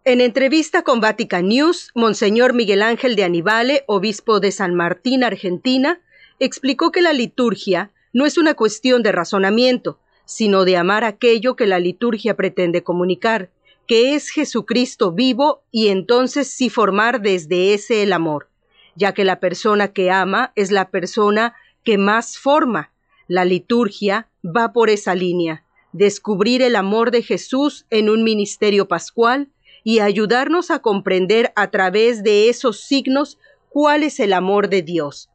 En 0.05 0.21
entrevista 0.21 0.83
con 0.83 1.01
Vatican 1.01 1.47
News, 1.47 1.93
Monseñor 1.95 2.55
Miguel 2.55 2.83
Ángel 2.83 3.15
de 3.15 3.23
Anibale, 3.23 3.85
obispo 3.87 4.41
de 4.41 4.51
San 4.51 4.75
Martín, 4.75 5.23
Argentina, 5.23 6.01
explicó 6.39 6.91
que 6.91 7.03
la 7.03 7.13
liturgia 7.13 7.93
no 8.13 8.27
es 8.27 8.39
una 8.39 8.55
cuestión 8.55 9.03
de 9.03 9.13
razonamiento, 9.13 9.99
sino 10.25 10.65
de 10.65 10.77
amar 10.77 11.05
aquello 11.05 11.57
que 11.57 11.67
la 11.67 11.79
liturgia 11.79 12.37
pretende 12.37 12.83
comunicar, 12.83 13.51
que 13.87 14.15
es 14.15 14.31
Jesucristo 14.31 15.13
vivo 15.13 15.63
y 15.71 15.89
entonces 15.89 16.49
sí 16.49 16.71
formar 16.71 17.21
desde 17.21 17.75
ese 17.75 18.03
el 18.03 18.13
amor, 18.13 18.49
ya 18.95 19.13
que 19.13 19.25
la 19.25 19.41
persona 19.41 19.93
que 19.93 20.11
ama 20.11 20.53
es 20.55 20.71
la 20.71 20.91
persona 20.91 21.55
que 21.83 21.99
más 21.99 22.39
forma. 22.39 22.93
La 23.29 23.45
liturgia 23.45 24.29
va 24.45 24.73
por 24.73 24.91
esa 24.91 25.15
línea, 25.15 25.65
descubrir 25.93 26.63
el 26.63 26.77
amor 26.77 27.11
de 27.11 27.23
Jesús 27.23 27.87
en 27.91 28.09
un 28.09 28.23
ministerio 28.23 28.89
pascual 28.89 29.51
y 29.83 29.99
ayudarnos 29.99 30.71
a 30.71 30.81
comprender 30.81 31.53
a 31.57 31.71
través 31.71 32.23
de 32.23 32.49
esos 32.49 32.81
signos 32.81 33.39
cuál 33.69 34.03
es 34.03 34.19
el 34.21 34.33
amor 34.33 34.71
de 34.71 34.83
Dios 34.83 35.31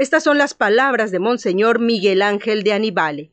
estas 0.00 0.24
son 0.24 0.38
las 0.38 0.54
palabras 0.54 1.10
de 1.10 1.18
Monseñor 1.18 1.78
Miguel 1.78 2.22
Ángel 2.22 2.62
de 2.62 2.72
Anibale. 2.72 3.30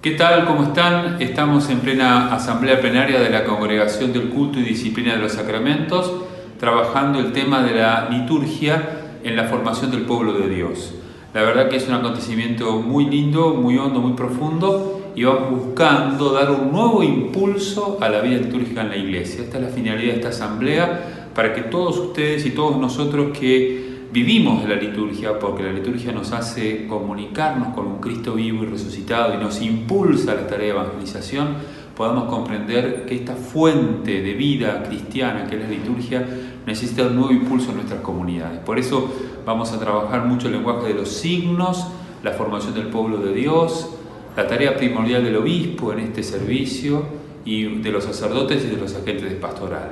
¿Qué 0.00 0.12
tal? 0.12 0.44
¿Cómo 0.44 0.62
están? 0.62 1.20
Estamos 1.20 1.68
en 1.70 1.80
plena 1.80 2.32
asamblea 2.32 2.80
plenaria 2.80 3.18
de 3.18 3.28
la 3.28 3.42
Congregación 3.42 4.12
del 4.12 4.28
Culto 4.28 4.60
y 4.60 4.62
Disciplina 4.62 5.14
de 5.14 5.18
los 5.18 5.32
Sacramentos, 5.32 6.12
trabajando 6.60 7.18
el 7.18 7.32
tema 7.32 7.64
de 7.64 7.74
la 7.74 8.08
liturgia 8.08 9.18
en 9.24 9.34
la 9.34 9.48
formación 9.48 9.90
del 9.90 10.02
pueblo 10.02 10.34
de 10.34 10.48
Dios. 10.48 10.94
La 11.34 11.42
verdad 11.42 11.68
que 11.68 11.78
es 11.78 11.88
un 11.88 11.94
acontecimiento 11.94 12.80
muy 12.80 13.06
lindo, 13.06 13.54
muy 13.54 13.76
hondo, 13.78 13.98
muy 13.98 14.12
profundo 14.12 15.10
y 15.16 15.24
vamos 15.24 15.66
buscando 15.66 16.32
dar 16.32 16.52
un 16.52 16.70
nuevo 16.70 17.02
impulso 17.02 17.98
a 18.00 18.08
la 18.08 18.20
vida 18.20 18.36
litúrgica 18.36 18.82
en 18.82 18.90
la 18.90 18.96
iglesia. 18.96 19.42
Esta 19.42 19.58
es 19.58 19.64
la 19.64 19.70
finalidad 19.70 20.12
de 20.12 20.18
esta 20.20 20.28
asamblea 20.28 21.30
para 21.34 21.52
que 21.52 21.62
todos 21.62 21.98
ustedes 21.98 22.46
y 22.46 22.50
todos 22.50 22.76
nosotros 22.76 23.36
que 23.36 23.85
vivimos 24.16 24.62
de 24.62 24.74
la 24.74 24.80
liturgia, 24.80 25.38
porque 25.38 25.62
la 25.62 25.72
liturgia 25.72 26.10
nos 26.10 26.32
hace 26.32 26.86
comunicarnos 26.86 27.74
con 27.74 27.86
un 27.86 27.98
Cristo 27.98 28.32
vivo 28.32 28.64
y 28.64 28.66
resucitado 28.68 29.34
y 29.34 29.36
nos 29.36 29.60
impulsa 29.60 30.32
a 30.32 30.36
la 30.36 30.46
tarea 30.46 30.68
de 30.68 30.70
evangelización, 30.70 31.48
podamos 31.94 32.24
comprender 32.30 33.04
que 33.04 33.14
esta 33.14 33.34
fuente 33.34 34.22
de 34.22 34.32
vida 34.32 34.84
cristiana 34.84 35.46
que 35.46 35.56
es 35.56 35.60
la 35.60 35.68
liturgia 35.68 36.26
necesita 36.64 37.02
un 37.02 37.16
nuevo 37.16 37.30
impulso 37.30 37.72
en 37.72 37.76
nuestras 37.76 38.00
comunidades. 38.00 38.58
Por 38.60 38.78
eso 38.78 39.12
vamos 39.44 39.72
a 39.72 39.78
trabajar 39.78 40.24
mucho 40.24 40.46
el 40.46 40.54
lenguaje 40.54 40.88
de 40.88 40.94
los 40.94 41.10
signos, 41.10 41.86
la 42.22 42.32
formación 42.32 42.72
del 42.72 42.86
pueblo 42.86 43.18
de 43.18 43.34
Dios, 43.34 43.90
la 44.34 44.46
tarea 44.46 44.78
primordial 44.78 45.24
del 45.24 45.36
obispo 45.36 45.92
en 45.92 45.98
este 45.98 46.22
servicio 46.22 47.04
y 47.44 47.64
de 47.64 47.90
los 47.90 48.04
sacerdotes 48.04 48.64
y 48.64 48.68
de 48.68 48.78
los 48.78 48.94
agentes 48.94 49.28
de 49.28 49.36
pastoral. 49.36 49.90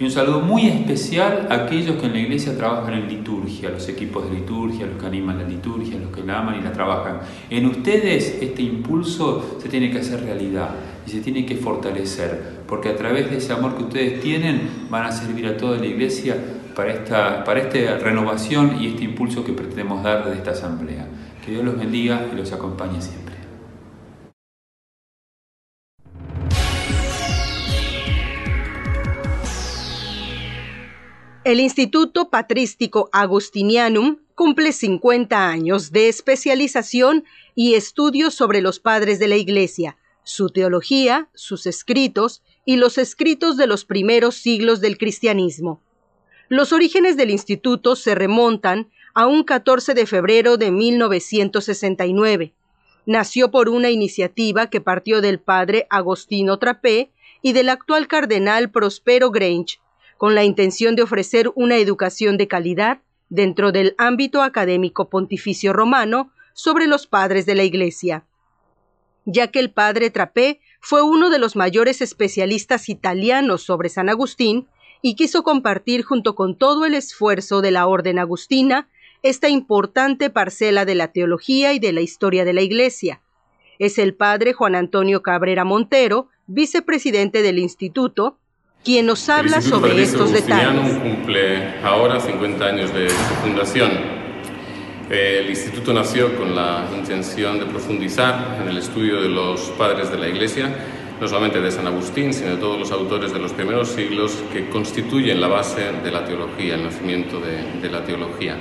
Y 0.00 0.04
un 0.04 0.10
saludo 0.10 0.40
muy 0.40 0.66
especial 0.66 1.48
a 1.50 1.66
aquellos 1.66 1.96
que 1.96 2.06
en 2.06 2.14
la 2.14 2.20
iglesia 2.20 2.56
trabajan 2.56 2.94
en 2.94 3.06
liturgia, 3.06 3.68
los 3.68 3.86
equipos 3.86 4.24
de 4.24 4.34
liturgia, 4.34 4.86
los 4.86 4.98
que 4.98 5.06
animan 5.06 5.36
la 5.36 5.46
liturgia, 5.46 5.98
los 5.98 6.10
que 6.10 6.22
la 6.22 6.38
aman 6.38 6.58
y 6.58 6.62
la 6.62 6.72
trabajan. 6.72 7.18
En 7.50 7.66
ustedes 7.66 8.38
este 8.40 8.62
impulso 8.62 9.58
se 9.60 9.68
tiene 9.68 9.90
que 9.90 9.98
hacer 9.98 10.22
realidad 10.22 10.70
y 11.06 11.10
se 11.10 11.20
tiene 11.20 11.44
que 11.44 11.56
fortalecer, 11.56 12.62
porque 12.66 12.88
a 12.88 12.96
través 12.96 13.30
de 13.30 13.36
ese 13.36 13.52
amor 13.52 13.76
que 13.76 13.82
ustedes 13.82 14.22
tienen 14.22 14.70
van 14.88 15.04
a 15.04 15.12
servir 15.12 15.46
a 15.46 15.58
toda 15.58 15.76
la 15.76 15.84
iglesia 15.84 16.34
para 16.74 16.94
esta, 16.94 17.44
para 17.44 17.60
esta 17.60 17.98
renovación 17.98 18.78
y 18.80 18.86
este 18.86 19.04
impulso 19.04 19.44
que 19.44 19.52
pretendemos 19.52 20.02
dar 20.02 20.24
desde 20.24 20.38
esta 20.38 20.52
asamblea. 20.52 21.06
Que 21.44 21.52
Dios 21.52 21.62
los 21.62 21.78
bendiga 21.78 22.26
y 22.32 22.36
los 22.36 22.50
acompañe 22.52 23.02
siempre. 23.02 23.29
El 31.42 31.58
Instituto 31.58 32.28
Patrístico 32.28 33.08
Agustinianum 33.12 34.18
cumple 34.34 34.72
50 34.72 35.48
años 35.48 35.90
de 35.90 36.10
especialización 36.10 37.24
y 37.54 37.76
estudios 37.76 38.34
sobre 38.34 38.60
los 38.60 38.78
padres 38.78 39.18
de 39.18 39.26
la 39.26 39.36
Iglesia, 39.36 39.96
su 40.22 40.50
teología, 40.50 41.30
sus 41.32 41.64
escritos 41.66 42.42
y 42.66 42.76
los 42.76 42.98
escritos 42.98 43.56
de 43.56 43.66
los 43.66 43.86
primeros 43.86 44.34
siglos 44.34 44.82
del 44.82 44.98
cristianismo. 44.98 45.80
Los 46.50 46.74
orígenes 46.74 47.16
del 47.16 47.30
instituto 47.30 47.96
se 47.96 48.14
remontan 48.14 48.90
a 49.14 49.26
un 49.26 49.42
14 49.42 49.94
de 49.94 50.04
febrero 50.04 50.58
de 50.58 50.70
1969. 50.70 52.52
Nació 53.06 53.50
por 53.50 53.70
una 53.70 53.88
iniciativa 53.88 54.68
que 54.68 54.82
partió 54.82 55.22
del 55.22 55.40
padre 55.40 55.86
Agostino 55.88 56.58
Trapé 56.58 57.12
y 57.40 57.54
del 57.54 57.70
actual 57.70 58.08
cardenal 58.08 58.70
Prospero 58.70 59.30
Grange, 59.30 59.78
con 60.20 60.34
la 60.34 60.44
intención 60.44 60.96
de 60.96 61.02
ofrecer 61.02 61.50
una 61.54 61.78
educación 61.78 62.36
de 62.36 62.46
calidad 62.46 63.00
dentro 63.30 63.72
del 63.72 63.94
ámbito 63.96 64.42
académico 64.42 65.08
pontificio 65.08 65.72
romano 65.72 66.30
sobre 66.52 66.86
los 66.86 67.06
padres 67.06 67.46
de 67.46 67.54
la 67.54 67.64
Iglesia, 67.64 68.26
ya 69.24 69.46
que 69.46 69.60
el 69.60 69.70
padre 69.70 70.10
Trapé 70.10 70.60
fue 70.78 71.00
uno 71.00 71.30
de 71.30 71.38
los 71.38 71.56
mayores 71.56 72.02
especialistas 72.02 72.90
italianos 72.90 73.62
sobre 73.62 73.88
San 73.88 74.10
Agustín 74.10 74.68
y 75.00 75.14
quiso 75.14 75.42
compartir 75.42 76.04
junto 76.04 76.34
con 76.34 76.54
todo 76.54 76.84
el 76.84 76.92
esfuerzo 76.92 77.62
de 77.62 77.70
la 77.70 77.86
Orden 77.86 78.18
Agustina 78.18 78.90
esta 79.22 79.48
importante 79.48 80.28
parcela 80.28 80.84
de 80.84 80.96
la 80.96 81.12
teología 81.12 81.72
y 81.72 81.78
de 81.78 81.94
la 81.94 82.02
historia 82.02 82.44
de 82.44 82.52
la 82.52 82.60
Iglesia. 82.60 83.22
Es 83.78 83.96
el 83.96 84.12
padre 84.12 84.52
Juan 84.52 84.74
Antonio 84.74 85.22
Cabrera 85.22 85.64
Montero, 85.64 86.28
vicepresidente 86.46 87.40
del 87.40 87.58
Instituto, 87.58 88.36
quien 88.84 89.06
nos 89.06 89.28
habla 89.28 89.60
sobre 89.60 90.02
estos 90.02 90.32
detalles. 90.32 90.96
cumple 90.98 91.80
ahora 91.82 92.20
50 92.20 92.64
años 92.64 92.94
de 92.94 93.10
su 93.10 93.34
fundación. 93.42 93.90
El 95.10 95.50
instituto 95.50 95.92
nació 95.92 96.36
con 96.36 96.54
la 96.54 96.86
intención 96.96 97.58
de 97.58 97.66
profundizar 97.66 98.58
en 98.62 98.68
el 98.68 98.78
estudio 98.78 99.20
de 99.20 99.28
los 99.28 99.60
padres 99.76 100.10
de 100.10 100.18
la 100.18 100.28
Iglesia, 100.28 100.72
no 101.20 101.28
solamente 101.28 101.60
de 101.60 101.70
San 101.70 101.86
Agustín, 101.86 102.32
sino 102.32 102.52
de 102.52 102.56
todos 102.56 102.78
los 102.78 102.92
autores 102.92 103.32
de 103.32 103.40
los 103.40 103.52
primeros 103.52 103.88
siglos 103.88 104.38
que 104.52 104.68
constituyen 104.70 105.40
la 105.40 105.48
base 105.48 105.90
de 106.02 106.10
la 106.10 106.24
teología, 106.24 106.76
el 106.76 106.84
nacimiento 106.84 107.40
de, 107.40 107.80
de 107.82 107.90
la 107.90 108.04
teología. 108.04 108.56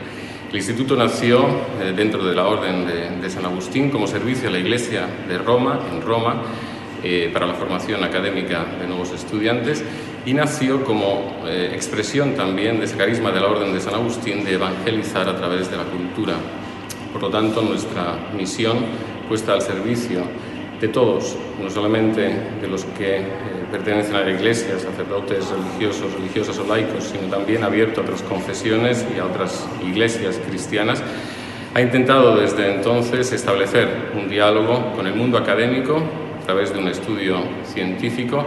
El 0.49 0.55
instituto 0.55 0.95
nació 0.95 1.45
eh, 1.79 1.93
dentro 1.95 2.25
de 2.25 2.35
la 2.35 2.47
Orden 2.47 2.88
de, 2.88 3.21
de 3.21 3.29
San 3.29 3.45
Agustín 3.45 3.91
como 3.91 4.07
servicio 4.07 4.49
a 4.49 4.51
la 4.51 4.57
Iglesia 4.57 5.07
de 5.27 5.38
Roma, 5.38 5.79
en 5.93 6.01
Roma, 6.01 6.41
eh, 7.01 7.29
para 7.31 7.47
la 7.47 7.53
formación 7.53 8.03
académica 8.03 8.65
de 8.77 8.85
nuevos 8.85 9.11
estudiantes 9.11 9.81
y 10.25 10.33
nació 10.33 10.83
como 10.83 11.43
eh, 11.45 11.71
expresión 11.73 12.35
también 12.35 12.79
de 12.79 12.85
ese 12.85 12.97
carisma 12.97 13.31
de 13.31 13.39
la 13.39 13.47
Orden 13.47 13.73
de 13.73 13.79
San 13.79 13.95
Agustín 13.95 14.43
de 14.43 14.55
evangelizar 14.55 15.27
a 15.27 15.38
través 15.38 15.71
de 15.71 15.77
la 15.77 15.83
cultura. 15.83 16.33
Por 17.13 17.21
lo 17.21 17.29
tanto, 17.29 17.61
nuestra 17.61 18.17
misión 18.35 18.77
puesta 19.27 19.53
al 19.53 19.61
servicio 19.61 20.21
de 20.79 20.88
todos, 20.88 21.35
no 21.61 21.69
solamente 21.69 22.21
de 22.61 22.67
los 22.67 22.85
que 22.85 23.17
eh, 23.17 23.25
pertenecen 23.71 24.15
a 24.15 24.21
la 24.21 24.31
Iglesia, 24.31 24.79
sacerdotes 24.79 25.49
religiosos, 25.49 26.13
religiosas 26.13 26.57
o 26.59 26.65
laicos, 26.65 27.03
sino 27.05 27.27
también 27.27 27.63
abierto 27.63 28.01
a 28.01 28.03
otras 28.03 28.21
confesiones 28.23 29.05
y 29.15 29.19
a 29.19 29.25
otras 29.25 29.67
iglesias 29.85 30.39
cristianas, 30.47 31.03
ha 31.73 31.81
intentado 31.81 32.35
desde 32.35 32.75
entonces 32.75 33.31
establecer 33.31 34.11
un 34.15 34.29
diálogo 34.29 34.93
con 34.95 35.05
el 35.05 35.13
mundo 35.13 35.38
académico 35.38 36.01
a 36.41 36.45
través 36.45 36.73
de 36.73 36.79
un 36.79 36.88
estudio 36.88 37.38
científico 37.65 38.45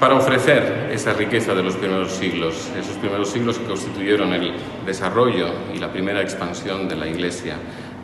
para 0.00 0.14
ofrecer 0.14 0.88
esa 0.90 1.12
riqueza 1.12 1.54
de 1.54 1.62
los 1.62 1.76
primeros 1.76 2.12
siglos, 2.12 2.70
esos 2.74 2.96
primeros 2.96 3.28
siglos 3.28 3.58
que 3.58 3.66
constituyeron 3.66 4.32
el 4.32 4.54
desarrollo 4.86 5.48
y 5.74 5.78
la 5.78 5.92
primera 5.92 6.22
expansión 6.22 6.88
de 6.88 6.96
la 6.96 7.06
Iglesia, 7.06 7.56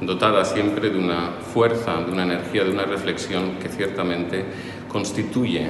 dotada 0.03 0.45
siempre 0.45 0.91
de 0.91 0.99
una 0.99 1.31
fuerza, 1.55 2.03
de 2.03 2.13
una 2.13 2.25
energía, 2.25 2.65
de 2.65 2.71
una 2.71 2.85
reflexión 2.85 3.53
que 3.63 3.71
ciertamente 3.71 4.45
constituye 4.89 5.69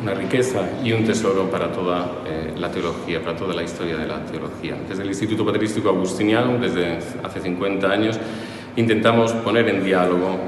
una 0.00 0.14
riqueza 0.14 0.62
y 0.82 0.92
un 0.92 1.04
tesoro 1.04 1.50
para 1.50 1.70
toda 1.72 2.22
eh, 2.26 2.54
la 2.56 2.70
teología, 2.70 3.20
para 3.20 3.36
toda 3.36 3.54
la 3.54 3.62
historia 3.62 3.98
de 3.98 4.06
la 4.06 4.24
teología. 4.24 4.76
Desde 4.88 5.02
el 5.02 5.08
Instituto 5.08 5.44
Patrístico 5.44 5.90
Agustiniano, 5.90 6.58
desde 6.58 6.98
hace 7.22 7.40
50 7.42 7.86
años, 7.86 8.18
intentamos 8.76 9.32
poner 9.32 9.68
en 9.68 9.84
diálogo 9.84 10.38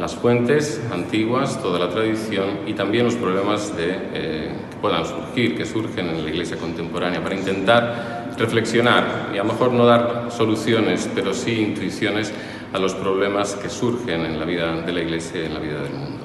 las 0.00 0.14
fuentes 0.14 0.80
antiguas, 0.92 1.60
toda 1.60 1.78
la 1.78 1.90
tradición 1.90 2.60
y 2.66 2.74
también 2.74 3.04
los 3.04 3.14
problemas 3.14 3.76
de, 3.76 3.98
eh, 4.14 4.52
que 4.70 4.76
puedan 4.76 5.04
surgir, 5.04 5.56
que 5.56 5.64
surgen 5.64 6.08
en 6.08 6.24
la 6.24 6.30
Iglesia 6.30 6.56
contemporánea, 6.56 7.22
para 7.22 7.34
intentar 7.34 8.34
reflexionar 8.38 9.30
y 9.34 9.38
a 9.38 9.42
lo 9.42 9.52
mejor 9.52 9.72
no 9.72 9.84
dar 9.84 10.30
soluciones, 10.30 11.08
pero 11.14 11.34
sí 11.34 11.60
intuiciones 11.60 12.32
a 12.72 12.78
los 12.78 12.94
problemas 12.94 13.54
que 13.54 13.68
surgen 13.68 14.24
en 14.24 14.38
la 14.38 14.44
vida 14.44 14.80
de 14.82 14.92
la 14.92 15.00
Iglesia 15.00 15.42
y 15.42 15.46
en 15.46 15.54
la 15.54 15.60
vida 15.60 15.82
del 15.82 15.92
mundo. 15.92 16.24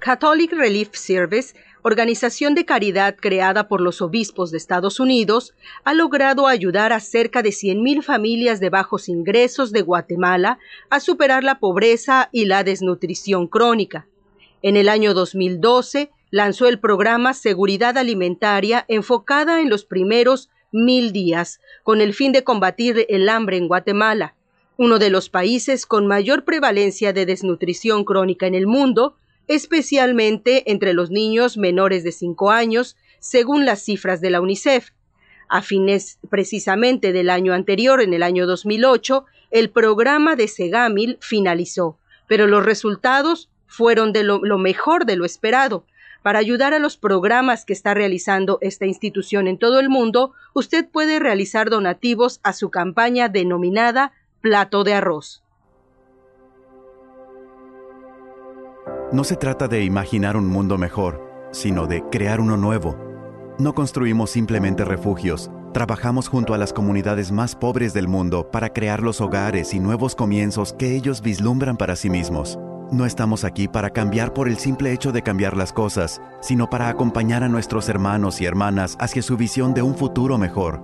Catholic 0.00 0.52
Relief 0.52 0.94
Service 0.94 1.54
organización 1.86 2.54
de 2.54 2.64
caridad 2.64 3.14
creada 3.14 3.68
por 3.68 3.82
los 3.82 4.00
obispos 4.00 4.50
de 4.50 4.56
Estados 4.56 5.00
Unidos, 5.00 5.54
ha 5.84 5.92
logrado 5.92 6.46
ayudar 6.46 6.94
a 6.94 7.00
cerca 7.00 7.42
de 7.42 7.50
100.000 7.50 8.02
familias 8.02 8.58
de 8.58 8.70
bajos 8.70 9.10
ingresos 9.10 9.70
de 9.70 9.82
Guatemala 9.82 10.58
a 10.88 10.98
superar 10.98 11.44
la 11.44 11.58
pobreza 11.58 12.30
y 12.32 12.46
la 12.46 12.64
desnutrición 12.64 13.48
crónica. 13.48 14.08
En 14.62 14.78
el 14.78 14.88
año 14.88 15.12
2012 15.12 16.10
lanzó 16.30 16.68
el 16.68 16.80
programa 16.80 17.34
Seguridad 17.34 17.98
Alimentaria 17.98 18.86
enfocada 18.88 19.60
en 19.60 19.68
los 19.68 19.84
primeros 19.84 20.48
mil 20.72 21.12
días, 21.12 21.60
con 21.82 22.00
el 22.00 22.14
fin 22.14 22.32
de 22.32 22.44
combatir 22.44 23.04
el 23.10 23.28
hambre 23.28 23.58
en 23.58 23.68
Guatemala, 23.68 24.36
uno 24.78 24.98
de 24.98 25.10
los 25.10 25.28
países 25.28 25.84
con 25.84 26.06
mayor 26.06 26.46
prevalencia 26.46 27.12
de 27.12 27.26
desnutrición 27.26 28.04
crónica 28.04 28.46
en 28.46 28.54
el 28.54 28.66
mundo, 28.66 29.18
especialmente 29.48 30.70
entre 30.70 30.92
los 30.94 31.10
niños 31.10 31.56
menores 31.56 32.04
de 32.04 32.12
5 32.12 32.50
años, 32.50 32.96
según 33.20 33.64
las 33.64 33.82
cifras 33.82 34.20
de 34.20 34.30
la 34.30 34.40
UNICEF. 34.40 34.90
A 35.48 35.62
fines 35.62 36.18
precisamente 36.30 37.12
del 37.12 37.30
año 37.30 37.52
anterior, 37.52 38.00
en 38.00 38.14
el 38.14 38.22
año 38.22 38.46
2008, 38.46 39.24
el 39.50 39.70
programa 39.70 40.36
de 40.36 40.48
Segamil 40.48 41.18
finalizó, 41.20 41.98
pero 42.26 42.46
los 42.46 42.64
resultados 42.64 43.50
fueron 43.66 44.12
de 44.12 44.24
lo, 44.24 44.40
lo 44.42 44.58
mejor 44.58 45.04
de 45.06 45.16
lo 45.16 45.24
esperado. 45.24 45.86
Para 46.22 46.38
ayudar 46.38 46.72
a 46.72 46.78
los 46.78 46.96
programas 46.96 47.66
que 47.66 47.74
está 47.74 47.92
realizando 47.92 48.58
esta 48.62 48.86
institución 48.86 49.46
en 49.46 49.58
todo 49.58 49.78
el 49.78 49.90
mundo, 49.90 50.32
usted 50.54 50.88
puede 50.88 51.18
realizar 51.18 51.68
donativos 51.68 52.40
a 52.42 52.54
su 52.54 52.70
campaña 52.70 53.28
denominada 53.28 54.12
Plato 54.40 54.84
de 54.84 54.94
Arroz. 54.94 55.43
No 59.12 59.24
se 59.24 59.36
trata 59.36 59.68
de 59.68 59.84
imaginar 59.84 60.36
un 60.36 60.48
mundo 60.48 60.78
mejor, 60.78 61.48
sino 61.52 61.86
de 61.86 62.02
crear 62.10 62.40
uno 62.40 62.56
nuevo. 62.56 62.96
No 63.58 63.74
construimos 63.74 64.30
simplemente 64.30 64.84
refugios, 64.84 65.50
trabajamos 65.72 66.28
junto 66.28 66.54
a 66.54 66.58
las 66.58 66.72
comunidades 66.72 67.30
más 67.30 67.54
pobres 67.54 67.94
del 67.94 68.08
mundo 68.08 68.50
para 68.50 68.72
crear 68.72 69.02
los 69.02 69.20
hogares 69.20 69.72
y 69.74 69.80
nuevos 69.80 70.16
comienzos 70.16 70.72
que 70.72 70.96
ellos 70.96 71.22
vislumbran 71.22 71.76
para 71.76 71.94
sí 71.94 72.10
mismos. 72.10 72.58
No 72.90 73.06
estamos 73.06 73.44
aquí 73.44 73.68
para 73.68 73.90
cambiar 73.90 74.32
por 74.32 74.48
el 74.48 74.58
simple 74.58 74.92
hecho 74.92 75.12
de 75.12 75.22
cambiar 75.22 75.56
las 75.56 75.72
cosas, 75.72 76.20
sino 76.40 76.68
para 76.68 76.88
acompañar 76.88 77.42
a 77.42 77.48
nuestros 77.48 77.88
hermanos 77.88 78.40
y 78.40 78.46
hermanas 78.46 78.96
hacia 79.00 79.22
su 79.22 79.36
visión 79.36 79.74
de 79.74 79.82
un 79.82 79.94
futuro 79.94 80.38
mejor. 80.38 80.82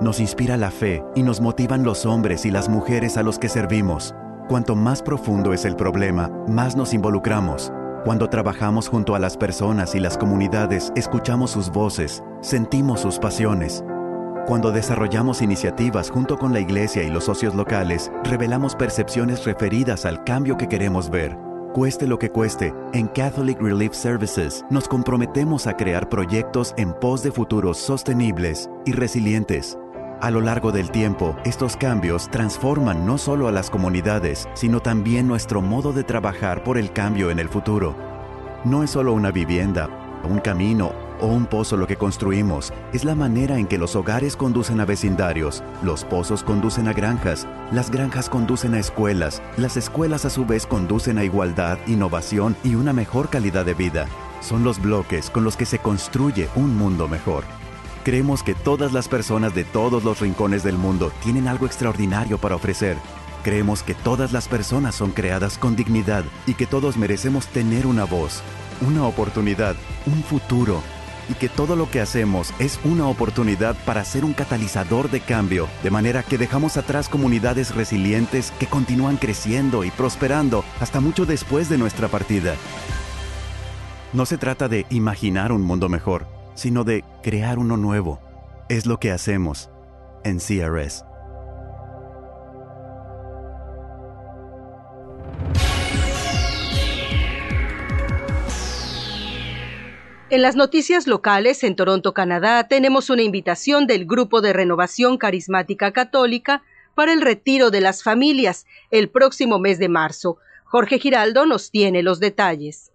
Nos 0.00 0.18
inspira 0.18 0.56
la 0.56 0.70
fe 0.70 1.04
y 1.14 1.22
nos 1.22 1.40
motivan 1.40 1.84
los 1.84 2.06
hombres 2.06 2.44
y 2.46 2.50
las 2.50 2.68
mujeres 2.68 3.16
a 3.16 3.22
los 3.22 3.38
que 3.38 3.48
servimos. 3.48 4.14
Cuanto 4.48 4.76
más 4.76 5.00
profundo 5.00 5.54
es 5.54 5.64
el 5.64 5.74
problema, 5.74 6.30
más 6.48 6.76
nos 6.76 6.92
involucramos. 6.92 7.72
Cuando 8.04 8.28
trabajamos 8.28 8.88
junto 8.88 9.14
a 9.14 9.18
las 9.18 9.38
personas 9.38 9.94
y 9.94 10.00
las 10.00 10.18
comunidades, 10.18 10.92
escuchamos 10.96 11.52
sus 11.52 11.70
voces, 11.70 12.22
sentimos 12.42 13.00
sus 13.00 13.18
pasiones. 13.18 13.82
Cuando 14.46 14.70
desarrollamos 14.70 15.40
iniciativas 15.40 16.10
junto 16.10 16.36
con 16.36 16.52
la 16.52 16.60
iglesia 16.60 17.02
y 17.02 17.08
los 17.08 17.24
socios 17.24 17.54
locales, 17.54 18.12
revelamos 18.24 18.76
percepciones 18.76 19.46
referidas 19.46 20.04
al 20.04 20.22
cambio 20.24 20.58
que 20.58 20.68
queremos 20.68 21.08
ver. 21.08 21.38
Cueste 21.72 22.06
lo 22.06 22.18
que 22.18 22.28
cueste, 22.28 22.74
en 22.92 23.08
Catholic 23.08 23.58
Relief 23.58 23.94
Services 23.94 24.62
nos 24.68 24.86
comprometemos 24.88 25.66
a 25.66 25.74
crear 25.74 26.10
proyectos 26.10 26.74
en 26.76 26.92
pos 26.92 27.22
de 27.22 27.32
futuros 27.32 27.78
sostenibles 27.78 28.68
y 28.84 28.92
resilientes 28.92 29.78
a 30.20 30.30
lo 30.30 30.40
largo 30.40 30.72
del 30.72 30.90
tiempo, 30.90 31.36
estos 31.44 31.76
cambios 31.76 32.30
transforman 32.30 33.06
no 33.06 33.18
solo 33.18 33.48
a 33.48 33.52
las 33.52 33.70
comunidades, 33.70 34.48
sino 34.54 34.80
también 34.80 35.26
nuestro 35.26 35.60
modo 35.60 35.92
de 35.92 36.04
trabajar 36.04 36.64
por 36.64 36.78
el 36.78 36.92
cambio 36.92 37.30
en 37.30 37.38
el 37.38 37.48
futuro. 37.48 37.94
No 38.64 38.82
es 38.82 38.90
solo 38.90 39.12
una 39.12 39.30
vivienda, 39.30 39.88
un 40.28 40.38
camino 40.38 40.92
o 41.20 41.26
un 41.26 41.46
pozo 41.46 41.76
lo 41.76 41.86
que 41.86 41.96
construimos, 41.96 42.72
es 42.92 43.04
la 43.04 43.14
manera 43.14 43.58
en 43.58 43.66
que 43.66 43.78
los 43.78 43.96
hogares 43.96 44.36
conducen 44.36 44.80
a 44.80 44.84
vecindarios, 44.84 45.62
los 45.82 46.04
pozos 46.04 46.42
conducen 46.42 46.88
a 46.88 46.92
granjas, 46.92 47.46
las 47.72 47.90
granjas 47.90 48.28
conducen 48.28 48.74
a 48.74 48.78
escuelas, 48.78 49.42
las 49.56 49.76
escuelas 49.76 50.24
a 50.24 50.30
su 50.30 50.44
vez 50.44 50.66
conducen 50.66 51.18
a 51.18 51.24
igualdad, 51.24 51.78
innovación 51.86 52.56
y 52.64 52.74
una 52.74 52.92
mejor 52.92 53.28
calidad 53.28 53.64
de 53.64 53.74
vida. 53.74 54.06
Son 54.40 54.64
los 54.64 54.80
bloques 54.80 55.30
con 55.30 55.44
los 55.44 55.56
que 55.56 55.66
se 55.66 55.78
construye 55.78 56.48
un 56.56 56.76
mundo 56.76 57.08
mejor. 57.08 57.44
Creemos 58.04 58.42
que 58.42 58.54
todas 58.54 58.92
las 58.92 59.08
personas 59.08 59.54
de 59.54 59.64
todos 59.64 60.04
los 60.04 60.20
rincones 60.20 60.62
del 60.62 60.76
mundo 60.76 61.10
tienen 61.22 61.48
algo 61.48 61.64
extraordinario 61.64 62.36
para 62.36 62.54
ofrecer. 62.54 62.98
Creemos 63.42 63.82
que 63.82 63.94
todas 63.94 64.30
las 64.30 64.46
personas 64.46 64.94
son 64.94 65.10
creadas 65.10 65.56
con 65.56 65.74
dignidad 65.74 66.22
y 66.46 66.52
que 66.52 66.66
todos 66.66 66.98
merecemos 66.98 67.46
tener 67.46 67.86
una 67.86 68.04
voz, 68.04 68.42
una 68.86 69.06
oportunidad, 69.06 69.74
un 70.04 70.22
futuro, 70.22 70.82
y 71.30 71.34
que 71.34 71.48
todo 71.48 71.76
lo 71.76 71.90
que 71.90 72.02
hacemos 72.02 72.52
es 72.58 72.78
una 72.84 73.08
oportunidad 73.08 73.74
para 73.86 74.04
ser 74.04 74.26
un 74.26 74.34
catalizador 74.34 75.10
de 75.10 75.20
cambio, 75.20 75.66
de 75.82 75.90
manera 75.90 76.22
que 76.22 76.36
dejamos 76.36 76.76
atrás 76.76 77.08
comunidades 77.08 77.74
resilientes 77.74 78.52
que 78.58 78.66
continúan 78.66 79.16
creciendo 79.16 79.82
y 79.82 79.90
prosperando 79.90 80.62
hasta 80.78 81.00
mucho 81.00 81.24
después 81.24 81.70
de 81.70 81.78
nuestra 81.78 82.08
partida. 82.08 82.54
No 84.12 84.26
se 84.26 84.36
trata 84.36 84.68
de 84.68 84.84
imaginar 84.90 85.52
un 85.52 85.62
mundo 85.62 85.88
mejor, 85.88 86.33
sino 86.54 86.84
de 86.84 87.04
crear 87.22 87.58
uno 87.58 87.76
nuevo. 87.76 88.20
Es 88.68 88.86
lo 88.86 88.98
que 88.98 89.10
hacemos 89.10 89.70
en 90.24 90.38
CRS. 90.38 91.04
En 100.30 100.42
las 100.42 100.56
noticias 100.56 101.06
locales 101.06 101.62
en 101.62 101.76
Toronto, 101.76 102.12
Canadá, 102.12 102.66
tenemos 102.66 103.08
una 103.08 103.22
invitación 103.22 103.86
del 103.86 104.04
Grupo 104.04 104.40
de 104.40 104.52
Renovación 104.52 105.16
Carismática 105.16 105.92
Católica 105.92 106.64
para 106.96 107.12
el 107.12 107.20
retiro 107.20 107.70
de 107.70 107.80
las 107.80 108.02
familias 108.02 108.66
el 108.90 109.10
próximo 109.10 109.60
mes 109.60 109.78
de 109.78 109.88
marzo. 109.88 110.38
Jorge 110.64 110.98
Giraldo 110.98 111.46
nos 111.46 111.70
tiene 111.70 112.02
los 112.02 112.18
detalles. 112.18 112.90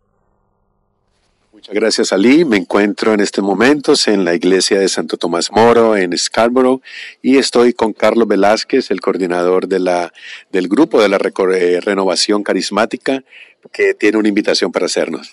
Muchas 1.59 1.75
gracias, 1.75 2.13
Ali. 2.13 2.45
Me 2.45 2.55
encuentro 2.55 3.13
en 3.13 3.19
este 3.19 3.41
momento 3.41 3.91
en 4.07 4.23
la 4.23 4.33
iglesia 4.33 4.79
de 4.79 4.87
Santo 4.87 5.17
Tomás 5.17 5.51
Moro 5.51 5.97
en 5.97 6.17
Scarborough 6.17 6.81
y 7.21 7.35
estoy 7.35 7.73
con 7.73 7.91
Carlos 7.91 8.29
Velázquez, 8.29 8.91
el 8.91 9.01
coordinador 9.01 9.67
de 9.67 9.79
la, 9.79 10.13
del 10.53 10.69
grupo 10.69 11.01
de 11.01 11.09
la 11.09 11.17
eh, 11.17 11.81
renovación 11.81 12.43
carismática, 12.43 13.25
que 13.73 13.93
tiene 13.93 14.17
una 14.17 14.29
invitación 14.29 14.71
para 14.71 14.85
hacernos. 14.85 15.31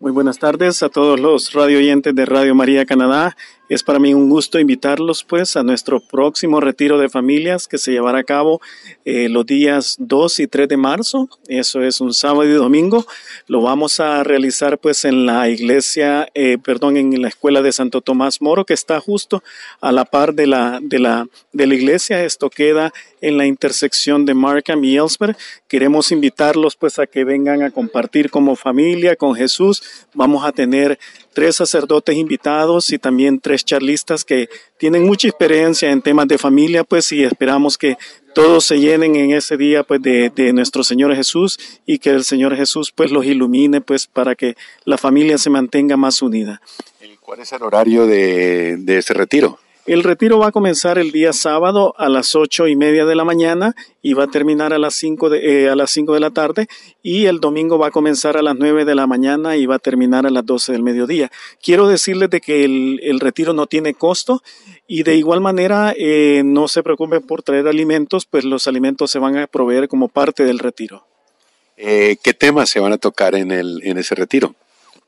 Muy 0.00 0.10
buenas 0.10 0.40
tardes 0.40 0.82
a 0.82 0.88
todos 0.88 1.20
los 1.20 1.52
radio 1.52 1.78
oyentes 1.78 2.12
de 2.12 2.26
Radio 2.26 2.56
María 2.56 2.84
Canadá. 2.84 3.36
Es 3.68 3.82
para 3.82 3.98
mí 3.98 4.14
un 4.14 4.30
gusto 4.30 4.58
invitarlos 4.58 5.24
pues 5.24 5.54
a 5.56 5.62
nuestro 5.62 6.00
próximo 6.00 6.58
retiro 6.58 6.98
de 6.98 7.10
familias 7.10 7.68
que 7.68 7.76
se 7.76 7.92
llevará 7.92 8.20
a 8.20 8.24
cabo 8.24 8.62
eh, 9.04 9.28
los 9.28 9.44
días 9.44 9.96
2 9.98 10.40
y 10.40 10.46
3 10.46 10.68
de 10.68 10.76
marzo. 10.78 11.28
Eso 11.48 11.82
es 11.82 12.00
un 12.00 12.14
sábado 12.14 12.44
y 12.44 12.52
domingo. 12.52 13.06
Lo 13.46 13.60
vamos 13.60 14.00
a 14.00 14.24
realizar 14.24 14.78
pues 14.78 15.04
en 15.04 15.26
la 15.26 15.50
iglesia, 15.50 16.30
eh, 16.34 16.56
perdón, 16.56 16.96
en 16.96 17.20
la 17.20 17.28
escuela 17.28 17.60
de 17.60 17.72
Santo 17.72 18.00
Tomás 18.00 18.40
Moro 18.40 18.64
que 18.64 18.72
está 18.72 19.00
justo 19.00 19.42
a 19.82 19.92
la 19.92 20.06
par 20.06 20.32
de 20.32 20.46
la, 20.46 20.78
de 20.80 20.98
la, 20.98 21.28
de 21.52 21.66
la 21.66 21.74
iglesia. 21.74 22.24
Esto 22.24 22.48
queda 22.48 22.92
en 23.20 23.36
la 23.36 23.44
intersección 23.44 24.24
de 24.24 24.32
Markham 24.32 24.82
y 24.84 24.96
Ellsberg. 24.96 25.36
Queremos 25.66 26.10
invitarlos 26.10 26.74
pues 26.74 26.98
a 26.98 27.06
que 27.06 27.24
vengan 27.24 27.62
a 27.62 27.70
compartir 27.70 28.30
como 28.30 28.56
familia 28.56 29.14
con 29.14 29.34
Jesús. 29.34 29.82
Vamos 30.14 30.44
a 30.46 30.52
tener 30.52 30.98
tres 31.38 31.54
sacerdotes 31.54 32.16
invitados 32.16 32.90
y 32.90 32.98
también 32.98 33.38
tres 33.38 33.64
charlistas 33.64 34.24
que 34.24 34.48
tienen 34.76 35.06
mucha 35.06 35.28
experiencia 35.28 35.88
en 35.92 36.02
temas 36.02 36.26
de 36.26 36.36
familia, 36.36 36.82
pues 36.82 37.12
y 37.12 37.22
esperamos 37.22 37.78
que 37.78 37.96
todos 38.34 38.64
se 38.64 38.80
llenen 38.80 39.14
en 39.14 39.30
ese 39.30 39.56
día 39.56 39.84
pues 39.84 40.02
de, 40.02 40.52
nuestro 40.52 40.82
Señor 40.82 41.14
Jesús 41.14 41.56
y 41.86 42.00
que 42.00 42.10
el 42.10 42.24
Señor 42.24 42.56
Jesús 42.56 42.90
pues 42.90 43.12
los 43.12 43.24
ilumine 43.24 43.80
pues 43.80 44.08
para 44.08 44.34
que 44.34 44.56
la 44.84 44.98
familia 44.98 45.38
se 45.38 45.48
mantenga 45.48 45.96
más 45.96 46.22
unida. 46.22 46.60
¿Cuál 47.20 47.38
es 47.38 47.52
el 47.52 47.62
horario 47.62 48.04
de, 48.08 48.76
de 48.76 48.98
ese 48.98 49.14
retiro? 49.14 49.60
El 49.88 50.04
retiro 50.04 50.38
va 50.38 50.48
a 50.48 50.52
comenzar 50.52 50.98
el 50.98 51.12
día 51.12 51.32
sábado 51.32 51.94
a 51.96 52.10
las 52.10 52.34
ocho 52.34 52.68
y 52.68 52.76
media 52.76 53.06
de 53.06 53.14
la 53.14 53.24
mañana 53.24 53.74
y 54.02 54.12
va 54.12 54.24
a 54.24 54.26
terminar 54.26 54.74
a 54.74 54.78
las 54.78 54.94
cinco 54.94 55.30
de, 55.30 55.64
eh, 55.64 55.70
a 55.70 55.76
las 55.76 55.90
cinco 55.90 56.12
de 56.12 56.20
la 56.20 56.30
tarde 56.30 56.68
y 57.02 57.24
el 57.24 57.40
domingo 57.40 57.78
va 57.78 57.86
a 57.86 57.90
comenzar 57.90 58.36
a 58.36 58.42
las 58.42 58.54
nueve 58.54 58.84
de 58.84 58.94
la 58.94 59.06
mañana 59.06 59.56
y 59.56 59.64
va 59.64 59.76
a 59.76 59.78
terminar 59.78 60.26
a 60.26 60.30
las 60.30 60.44
doce 60.44 60.72
del 60.72 60.82
mediodía. 60.82 61.32
Quiero 61.62 61.88
decirles 61.88 62.28
de 62.28 62.42
que 62.42 62.66
el, 62.66 63.18
retiro 63.18 63.54
no 63.54 63.66
tiene 63.66 63.94
costo 63.94 64.42
y 64.86 65.04
de 65.04 65.16
igual 65.16 65.40
manera 65.40 65.94
eh, 65.96 66.42
no 66.44 66.68
se 66.68 66.82
preocupen 66.82 67.22
por 67.22 67.42
traer 67.42 67.66
alimentos, 67.66 68.26
pues 68.26 68.44
los 68.44 68.68
alimentos 68.68 69.10
se 69.10 69.18
van 69.18 69.38
a 69.38 69.46
proveer 69.46 69.88
como 69.88 70.08
parte 70.08 70.44
del 70.44 70.58
retiro. 70.58 71.06
Eh, 71.78 72.18
¿Qué 72.22 72.34
temas 72.34 72.68
se 72.68 72.78
van 72.78 72.92
a 72.92 72.98
tocar 72.98 73.34
en, 73.34 73.50
el, 73.52 73.80
en 73.82 73.96
ese 73.96 74.14
retiro? 74.14 74.54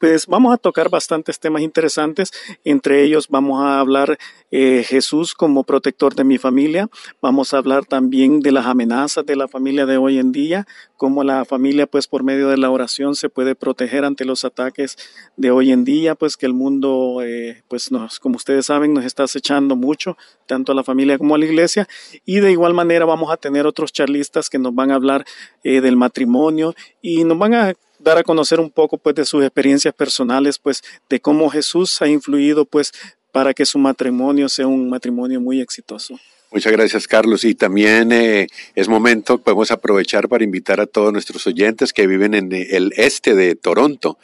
Pues 0.01 0.27
vamos 0.27 0.55
a 0.55 0.57
tocar 0.57 0.89
bastantes 0.89 1.39
temas 1.39 1.61
interesantes. 1.61 2.33
Entre 2.65 3.05
ellos 3.05 3.29
vamos 3.29 3.63
a 3.63 3.81
hablar 3.81 4.19
eh, 4.51 4.83
Jesús 4.83 5.35
como 5.35 5.63
protector 5.63 6.15
de 6.15 6.25
mi 6.25 6.39
familia. 6.39 6.89
Vamos 7.21 7.53
a 7.53 7.59
hablar 7.59 7.85
también 7.85 8.41
de 8.41 8.51
las 8.51 8.65
amenazas 8.65 9.27
de 9.27 9.37
la 9.37 9.47
familia 9.47 9.85
de 9.85 9.99
hoy 9.99 10.19
en 10.19 10.33
día, 10.33 10.67
cómo 10.97 11.23
la 11.23 11.45
familia, 11.45 11.87
pues 11.87 12.09
por 12.09 12.25
medio 12.25 12.49
de 12.49 12.57
la 12.57 12.71
oración 12.71 13.15
se 13.15 13.29
puede 13.29 13.55
proteger 13.55 14.07
ante 14.07 14.25
los 14.25 14.47
ataques 14.47 14.97
de 15.37 15.51
hoy 15.51 15.71
en 15.71 15.85
día, 15.85 16.15
pues 16.15 16.39
que 16.39 16.47
el 16.47 16.55
mundo, 16.55 17.21
eh, 17.23 17.63
pues 17.69 17.93
nos, 17.93 18.19
como 18.21 18.37
ustedes 18.37 18.67
saben, 18.67 18.95
nos 18.95 19.05
está 19.05 19.25
acechando 19.25 19.77
mucho, 19.77 20.17
tanto 20.47 20.73
a 20.73 20.75
la 20.75 20.83
familia 20.83 21.19
como 21.19 21.35
a 21.35 21.39
la 21.39 21.45
iglesia. 21.45 21.87
Y 22.25 22.41
de 22.41 22.51
igual 22.53 22.73
manera 22.73 23.05
vamos 23.05 23.31
a 23.31 23.37
tener 23.37 23.67
otros 23.67 23.93
charlistas 23.93 24.49
que 24.49 24.59
nos 24.59 24.75
van 24.75 24.93
a 24.93 24.95
hablar 24.95 25.27
eh, 25.63 25.83
del 25.83 25.97
matrimonio 25.97 26.75
y 27.03 27.25
nos 27.25 27.37
van 27.37 27.55
a 27.55 27.75
dar 28.03 28.19
a 28.19 28.23
conocer 28.23 28.61
un 28.61 28.71
poco 28.71 28.99
pues 28.99 29.15
de 29.15 29.25
sus 29.25 29.45
experiencias 29.45 29.95
personales, 29.95 30.59
pues 30.59 30.83
de 31.09 31.21
cómo 31.21 31.51
Jesús 31.51 32.01
ha 32.03 32.09
influido 32.09 32.65
pues 32.65 32.93
para 33.33 33.55
que 33.55 33.67
su 33.67 33.79
matrimonio 33.79 34.49
sea 34.49 34.67
un 34.67 34.89
matrimonio 34.89 35.41
muy 35.41 35.61
exitoso. 35.61 36.19
Muchas 36.53 36.73
gracias, 36.73 37.07
Carlos. 37.07 37.45
Y 37.45 37.55
también 37.55 38.11
eh, 38.11 38.49
es 38.75 38.89
momento, 38.89 39.39
podemos 39.39 39.71
aprovechar 39.71 40.29
para 40.29 40.43
invitar 40.43 40.81
a 40.81 40.87
todos 40.87 41.13
nuestros 41.13 41.47
oyentes 41.47 41.93
que 41.93 42.09
viven 42.09 42.35
en 42.35 42.53
el 42.53 42.93
este 42.97 43.37
de 43.37 43.55
Toronto 43.55 44.19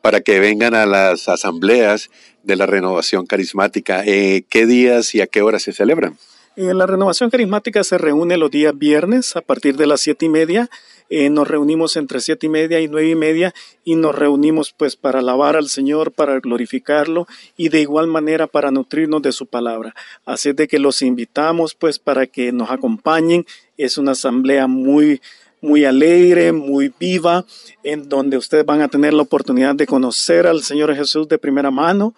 para 0.00 0.20
que 0.20 0.38
vengan 0.38 0.74
a 0.74 0.86
las 0.86 1.28
asambleas 1.28 2.08
de 2.44 2.54
la 2.54 2.66
renovación 2.66 3.26
carismática. 3.26 4.04
Eh, 4.06 4.44
¿Qué 4.48 4.66
días 4.66 5.14
y 5.16 5.22
a 5.22 5.26
qué 5.26 5.42
horas 5.42 5.64
se 5.64 5.72
celebran? 5.72 6.16
Eh, 6.56 6.74
la 6.74 6.86
renovación 6.86 7.30
carismática 7.30 7.82
se 7.82 7.98
reúne 7.98 8.36
los 8.36 8.50
días 8.50 8.76
viernes 8.76 9.36
a 9.36 9.40
partir 9.40 9.76
de 9.76 9.86
las 9.86 10.00
siete 10.00 10.26
y 10.26 10.28
media 10.28 10.68
eh, 11.14 11.28
nos 11.28 11.46
reunimos 11.46 11.96
entre 11.96 12.20
siete 12.20 12.46
y 12.46 12.48
media 12.48 12.80
y 12.80 12.88
nueve 12.88 13.10
y 13.10 13.14
media 13.14 13.52
y 13.84 13.96
nos 13.96 14.14
reunimos 14.14 14.72
pues 14.74 14.96
para 14.96 15.18
alabar 15.18 15.56
al 15.56 15.68
Señor, 15.68 16.10
para 16.10 16.40
glorificarlo 16.40 17.26
y 17.54 17.68
de 17.68 17.82
igual 17.82 18.06
manera 18.06 18.46
para 18.46 18.70
nutrirnos 18.70 19.20
de 19.20 19.32
su 19.32 19.44
palabra. 19.44 19.94
Así 20.24 20.54
de 20.54 20.66
que 20.66 20.78
los 20.78 21.02
invitamos 21.02 21.74
pues 21.74 21.98
para 21.98 22.26
que 22.26 22.50
nos 22.50 22.70
acompañen. 22.70 23.44
Es 23.76 23.98
una 23.98 24.12
asamblea 24.12 24.66
muy 24.66 25.20
muy 25.60 25.84
alegre, 25.84 26.50
muy 26.50 26.90
viva, 26.98 27.44
en 27.84 28.08
donde 28.08 28.38
ustedes 28.38 28.64
van 28.64 28.80
a 28.80 28.88
tener 28.88 29.12
la 29.12 29.22
oportunidad 29.22 29.74
de 29.74 29.86
conocer 29.86 30.46
al 30.46 30.62
Señor 30.62 30.94
Jesús 30.96 31.28
de 31.28 31.38
primera 31.38 31.70
mano, 31.70 32.14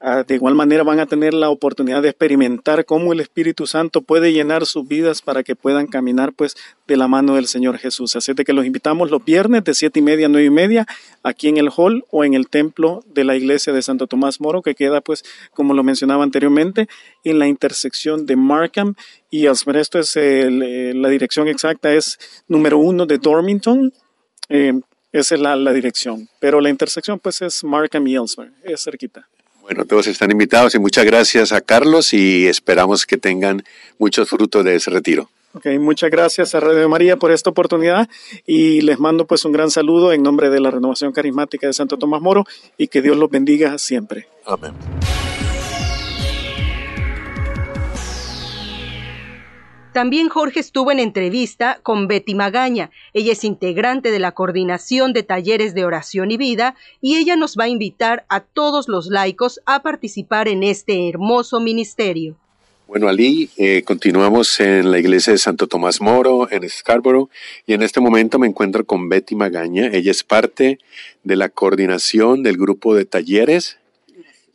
de 0.00 0.34
igual 0.34 0.54
manera 0.54 0.82
van 0.82 1.00
a 1.00 1.06
tener 1.06 1.32
la 1.32 1.48
oportunidad 1.48 2.02
de 2.02 2.10
experimentar 2.10 2.84
cómo 2.84 3.12
el 3.12 3.20
Espíritu 3.20 3.66
Santo 3.66 4.02
puede 4.02 4.32
llenar 4.32 4.66
sus 4.66 4.86
vidas 4.86 5.22
para 5.22 5.42
que 5.42 5.56
puedan 5.56 5.86
caminar 5.86 6.34
pues 6.34 6.54
de 6.86 6.96
la 6.96 7.08
mano 7.08 7.34
del 7.34 7.46
Señor 7.46 7.78
Jesús. 7.78 8.14
Así 8.14 8.34
de 8.34 8.44
que 8.44 8.52
los 8.52 8.66
invitamos 8.66 9.10
los 9.10 9.24
viernes 9.24 9.64
de 9.64 9.74
siete 9.74 10.00
y 10.00 10.02
media 10.02 10.26
a 10.26 10.28
nueve 10.28 10.46
y 10.46 10.50
media 10.50 10.86
aquí 11.22 11.48
en 11.48 11.56
el 11.56 11.70
hall 11.74 12.04
o 12.10 12.24
en 12.24 12.34
el 12.34 12.48
templo 12.48 13.02
de 13.06 13.24
la 13.24 13.36
iglesia 13.36 13.72
de 13.72 13.80
Santo 13.80 14.06
Tomás 14.06 14.40
Moro 14.40 14.60
que 14.62 14.74
queda 14.74 15.00
pues 15.00 15.24
como 15.52 15.72
lo 15.72 15.82
mencionaba 15.82 16.24
anteriormente 16.24 16.88
en 17.24 17.38
la 17.38 17.48
intersección 17.48 18.26
de 18.26 18.36
Markham 18.36 18.94
y. 19.30 19.46
Esto 19.46 19.98
es 19.98 20.16
eh, 20.16 20.92
la 20.94 21.08
dirección 21.08 21.48
exacta 21.48 21.92
es 21.92 22.18
número 22.48 22.78
uno 22.78 23.06
de 23.06 23.18
Dormington. 23.18 23.92
Eh, 24.48 24.80
esa 25.12 25.34
es 25.34 25.40
la, 25.40 25.72
dirección, 25.72 26.28
pero 26.40 26.60
la 26.60 26.68
intersección 26.68 27.18
pues 27.18 27.40
es 27.40 27.64
Markham 27.64 28.06
y 28.06 28.16
Elsmer, 28.16 28.52
es 28.64 28.82
cerquita. 28.84 29.28
Bueno, 29.66 29.84
todos 29.84 30.06
están 30.06 30.30
invitados 30.30 30.76
y 30.76 30.78
muchas 30.78 31.04
gracias 31.04 31.50
a 31.50 31.60
Carlos 31.60 32.12
y 32.14 32.46
esperamos 32.46 33.04
que 33.04 33.16
tengan 33.16 33.64
muchos 33.98 34.28
frutos 34.28 34.64
de 34.64 34.76
ese 34.76 34.92
retiro. 34.92 35.28
Ok, 35.54 35.66
muchas 35.80 36.08
gracias 36.08 36.54
a 36.54 36.60
Radio 36.60 36.88
María 36.88 37.16
por 37.16 37.32
esta 37.32 37.50
oportunidad 37.50 38.08
y 38.46 38.82
les 38.82 39.00
mando 39.00 39.26
pues 39.26 39.44
un 39.44 39.50
gran 39.50 39.70
saludo 39.72 40.12
en 40.12 40.22
nombre 40.22 40.50
de 40.50 40.60
la 40.60 40.70
Renovación 40.70 41.12
Carismática 41.12 41.66
de 41.66 41.72
Santo 41.72 41.96
Tomás 41.96 42.22
Moro 42.22 42.44
y 42.78 42.86
que 42.86 43.02
Dios 43.02 43.16
los 43.16 43.28
bendiga 43.28 43.76
siempre. 43.78 44.28
Amén. 44.44 44.72
También 49.96 50.28
Jorge 50.28 50.60
estuvo 50.60 50.92
en 50.92 50.98
entrevista 50.98 51.80
con 51.82 52.06
Betty 52.06 52.34
Magaña. 52.34 52.90
Ella 53.14 53.32
es 53.32 53.44
integrante 53.44 54.10
de 54.10 54.18
la 54.18 54.32
coordinación 54.32 55.14
de 55.14 55.22
talleres 55.22 55.72
de 55.72 55.86
oración 55.86 56.30
y 56.30 56.36
vida 56.36 56.74
y 57.00 57.16
ella 57.16 57.34
nos 57.34 57.56
va 57.56 57.64
a 57.64 57.68
invitar 57.68 58.26
a 58.28 58.40
todos 58.40 58.88
los 58.88 59.06
laicos 59.06 59.58
a 59.64 59.80
participar 59.80 60.48
en 60.48 60.64
este 60.64 61.08
hermoso 61.08 61.60
ministerio. 61.60 62.36
Bueno, 62.86 63.08
Ali, 63.08 63.48
eh, 63.56 63.84
continuamos 63.86 64.60
en 64.60 64.90
la 64.90 64.98
iglesia 64.98 65.32
de 65.32 65.38
Santo 65.38 65.66
Tomás 65.66 66.02
Moro, 66.02 66.46
en 66.50 66.68
Scarborough, 66.68 67.30
y 67.66 67.72
en 67.72 67.80
este 67.80 68.00
momento 68.00 68.38
me 68.38 68.48
encuentro 68.48 68.84
con 68.84 69.08
Betty 69.08 69.34
Magaña. 69.34 69.86
Ella 69.94 70.10
es 70.10 70.22
parte 70.22 70.78
de 71.24 71.36
la 71.36 71.48
coordinación 71.48 72.42
del 72.42 72.58
grupo 72.58 72.94
de 72.94 73.06
talleres 73.06 73.78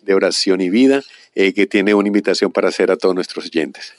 de 0.04 0.14
oración 0.14 0.62
y 0.62 0.70
vida, 0.70 1.02
eh, 1.34 1.54
que 1.54 1.66
tiene 1.66 1.96
una 1.96 2.10
invitación 2.10 2.52
para 2.52 2.68
hacer 2.68 2.92
a 2.92 2.96
todos 2.96 3.16
nuestros 3.16 3.46
oyentes. 3.48 3.96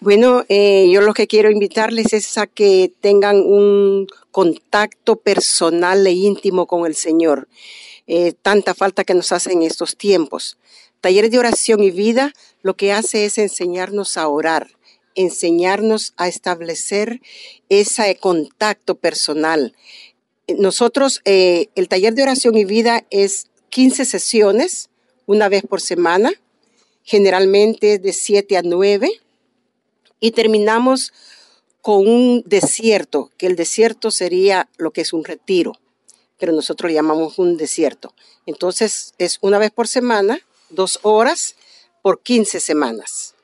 Bueno, 0.00 0.44
eh, 0.48 0.88
yo 0.90 1.02
lo 1.02 1.12
que 1.12 1.26
quiero 1.26 1.50
invitarles 1.50 2.14
es 2.14 2.38
a 2.38 2.46
que 2.46 2.90
tengan 3.02 3.36
un 3.36 4.06
contacto 4.30 5.16
personal 5.16 6.06
e 6.06 6.12
íntimo 6.12 6.66
con 6.66 6.86
el 6.86 6.94
Señor. 6.94 7.48
Eh, 8.06 8.32
tanta 8.40 8.74
falta 8.74 9.04
que 9.04 9.12
nos 9.12 9.30
hace 9.30 9.52
en 9.52 9.62
estos 9.62 9.98
tiempos. 9.98 10.56
Talleres 11.02 11.30
de 11.30 11.38
oración 11.38 11.82
y 11.82 11.90
vida 11.90 12.32
lo 12.62 12.76
que 12.76 12.92
hace 12.92 13.26
es 13.26 13.36
enseñarnos 13.36 14.16
a 14.16 14.26
orar, 14.28 14.68
enseñarnos 15.16 16.14
a 16.16 16.28
establecer 16.28 17.20
ese 17.68 18.16
contacto 18.16 18.94
personal. 18.94 19.74
Nosotros, 20.48 21.20
eh, 21.26 21.68
el 21.74 21.88
taller 21.88 22.14
de 22.14 22.22
oración 22.22 22.56
y 22.56 22.64
vida 22.64 23.04
es 23.10 23.48
15 23.68 24.06
sesiones, 24.06 24.88
una 25.26 25.50
vez 25.50 25.62
por 25.68 25.82
semana 25.82 26.32
generalmente 27.02 27.98
de 27.98 28.12
7 28.12 28.56
a 28.56 28.62
9, 28.62 29.10
y 30.20 30.32
terminamos 30.32 31.12
con 31.82 32.06
un 32.06 32.42
desierto, 32.46 33.30
que 33.36 33.46
el 33.46 33.56
desierto 33.56 34.10
sería 34.10 34.68
lo 34.76 34.90
que 34.90 35.00
es 35.00 35.12
un 35.12 35.24
retiro, 35.24 35.72
pero 36.38 36.52
nosotros 36.52 36.90
le 36.90 36.94
llamamos 36.94 37.38
un 37.38 37.56
desierto. 37.56 38.14
Entonces 38.46 39.14
es 39.18 39.38
una 39.40 39.58
vez 39.58 39.70
por 39.70 39.88
semana, 39.88 40.40
dos 40.68 40.98
horas 41.02 41.56
por 42.02 42.22
15 42.22 42.60
semanas. 42.60 43.34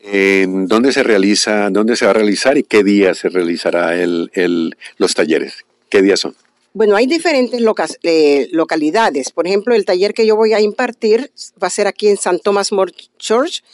¿Dónde 0.00 0.92
se 0.92 1.02
realiza, 1.02 1.70
dónde 1.70 1.96
se 1.96 2.04
va 2.04 2.12
a 2.12 2.14
realizar 2.14 2.56
y 2.56 2.62
qué 2.62 2.84
día 2.84 3.14
se 3.14 3.28
realizará 3.28 3.96
el, 3.96 4.76
los 4.96 5.14
talleres? 5.14 5.64
¿Qué 5.90 6.02
días 6.02 6.20
son? 6.20 6.36
Bueno, 6.72 6.94
hay 6.94 7.06
diferentes 7.06 7.60
eh, 8.04 8.48
localidades. 8.52 9.30
Por 9.30 9.46
ejemplo, 9.46 9.74
el 9.74 9.84
taller 9.84 10.14
que 10.14 10.26
yo 10.26 10.36
voy 10.36 10.52
a 10.52 10.60
impartir 10.60 11.32
va 11.60 11.66
a 11.66 11.70
ser 11.70 11.88
aquí 11.88 12.08
en 12.08 12.16
San 12.16 12.38
Thomas 12.38 12.70
More 12.72 12.92
Church, 13.18 13.64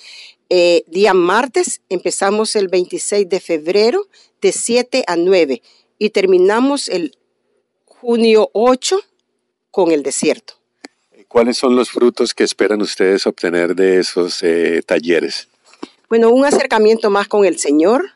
eh, 0.49 0.85
día 0.87 1.15
martes. 1.15 1.81
Empezamos 1.89 2.57
el 2.57 2.69
26 2.69 3.29
de 3.29 3.41
febrero 3.41 4.07
de 4.41 4.53
7 4.53 5.05
a 5.07 5.17
9 5.17 5.63
y 5.99 6.11
terminamos 6.11 6.89
el 6.89 7.17
junio 7.85 8.51
8 8.53 9.01
con 9.71 9.91
el 9.91 10.03
desierto. 10.03 10.55
¿Cuáles 11.29 11.59
son 11.59 11.75
los 11.75 11.91
frutos 11.91 12.33
que 12.33 12.45
esperan 12.45 12.81
ustedes 12.81 13.27
obtener 13.27 13.75
de 13.75 13.99
esos 13.99 14.43
eh, 14.43 14.83
talleres? 14.87 15.49
Bueno, 16.09 16.31
un 16.31 16.45
acercamiento 16.45 17.11
más 17.11 17.27
con 17.27 17.45
el 17.45 17.59
Señor. 17.59 18.13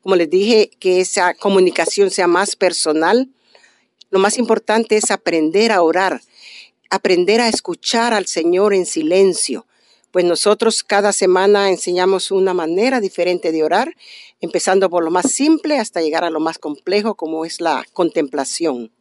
Como 0.00 0.16
les 0.16 0.30
dije, 0.30 0.70
que 0.80 1.00
esa 1.00 1.34
comunicación 1.34 2.10
sea 2.10 2.26
más 2.26 2.56
personal. 2.56 3.28
Lo 4.10 4.18
más 4.18 4.38
importante 4.38 4.96
es 4.96 5.10
aprender 5.10 5.70
a 5.72 5.82
orar, 5.82 6.22
aprender 6.88 7.40
a 7.40 7.48
escuchar 7.48 8.14
al 8.14 8.26
Señor 8.26 8.72
en 8.72 8.86
silencio. 8.86 9.66
Pues 10.12 10.24
nosotros 10.26 10.84
cada 10.84 11.10
semana 11.12 11.70
enseñamos 11.70 12.30
una 12.30 12.54
manera 12.54 13.00
diferente 13.00 13.50
de 13.50 13.64
orar, 13.64 13.96
empezando 14.40 14.90
por 14.90 15.02
lo 15.02 15.10
más 15.10 15.32
simple 15.32 15.78
hasta 15.78 16.02
llegar 16.02 16.22
a 16.22 16.30
lo 16.30 16.38
más 16.38 16.58
complejo 16.58 17.14
como 17.14 17.44
es 17.44 17.60
la 17.60 17.84
contemplación. 17.92 18.92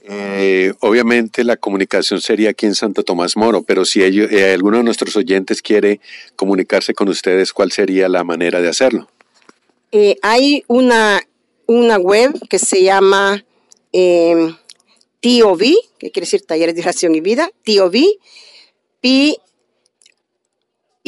Eh, 0.00 0.72
obviamente 0.80 1.44
la 1.44 1.56
comunicación 1.58 2.22
sería 2.22 2.50
aquí 2.50 2.64
en 2.64 2.74
Santo 2.74 3.02
Tomás 3.02 3.36
Moro, 3.36 3.62
pero 3.62 3.84
si 3.84 4.02
ellos, 4.02 4.32
eh, 4.32 4.52
alguno 4.52 4.78
de 4.78 4.84
nuestros 4.84 5.14
oyentes 5.16 5.60
quiere 5.60 6.00
comunicarse 6.34 6.94
con 6.94 7.08
ustedes, 7.08 7.52
¿cuál 7.52 7.70
sería 7.70 8.08
la 8.08 8.24
manera 8.24 8.62
de 8.62 8.68
hacerlo? 8.68 9.08
Eh, 9.92 10.16
hay 10.22 10.64
una, 10.66 11.20
una 11.66 11.98
web 11.98 12.32
que 12.48 12.58
se 12.58 12.82
llama 12.82 13.44
eh, 13.92 14.54
TOV, 15.20 15.60
que 15.98 16.10
quiere 16.10 16.24
decir 16.24 16.46
Talleres 16.46 16.74
de 16.74 16.82
Oración 16.82 17.14
y 17.14 17.20
Vida, 17.20 17.50
TOV, 17.64 17.96
P 19.00 19.36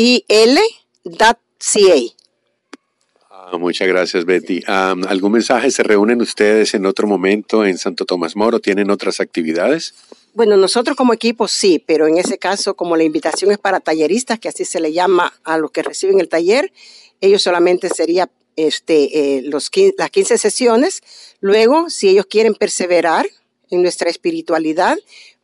I 0.03 0.25
L 0.29 0.59
Ah, 3.29 3.59
muchas 3.59 3.87
gracias, 3.87 4.25
Betty. 4.25 4.63
¿Algún 4.67 5.33
mensaje? 5.33 5.71
¿Se 5.71 5.83
reúnen 5.83 6.23
ustedes 6.23 6.73
en 6.73 6.87
otro 6.87 7.07
momento 7.07 7.67
en 7.67 7.77
Santo 7.77 8.07
Tomás 8.07 8.35
Moro? 8.35 8.61
¿Tienen 8.61 8.91
otras 8.91 9.21
actividades? 9.21 9.93
Bueno, 10.33 10.57
nosotros 10.57 10.97
como 10.97 11.13
equipo 11.13 11.49
sí, 11.49 11.85
pero 11.87 12.07
en 12.07 12.17
ese 12.17 12.39
caso, 12.39 12.77
como 12.77 12.97
la 12.97 13.05
invitación 13.05 13.51
es 13.51 13.59
para 13.59 13.79
talleristas, 13.81 14.39
que 14.39 14.49
así 14.49 14.65
se 14.65 14.81
le 14.81 14.95
llama 14.95 15.35
a 15.45 15.59
los 15.59 15.71
que 15.71 15.83
reciben 15.83 16.19
el 16.19 16.31
taller, 16.31 16.73
ellos 17.21 17.43
solamente 17.43 17.91
sería 17.91 18.31
este, 18.57 19.37
eh, 19.37 19.43
los, 19.43 19.71
las 19.99 20.11
15 20.11 20.39
sesiones. 20.39 21.03
Luego, 21.41 21.91
si 21.91 22.09
ellos 22.09 22.25
quieren 22.25 22.55
perseverar 22.55 23.27
en 23.71 23.83
nuestra 23.83 24.09
espiritualidad, 24.09 24.97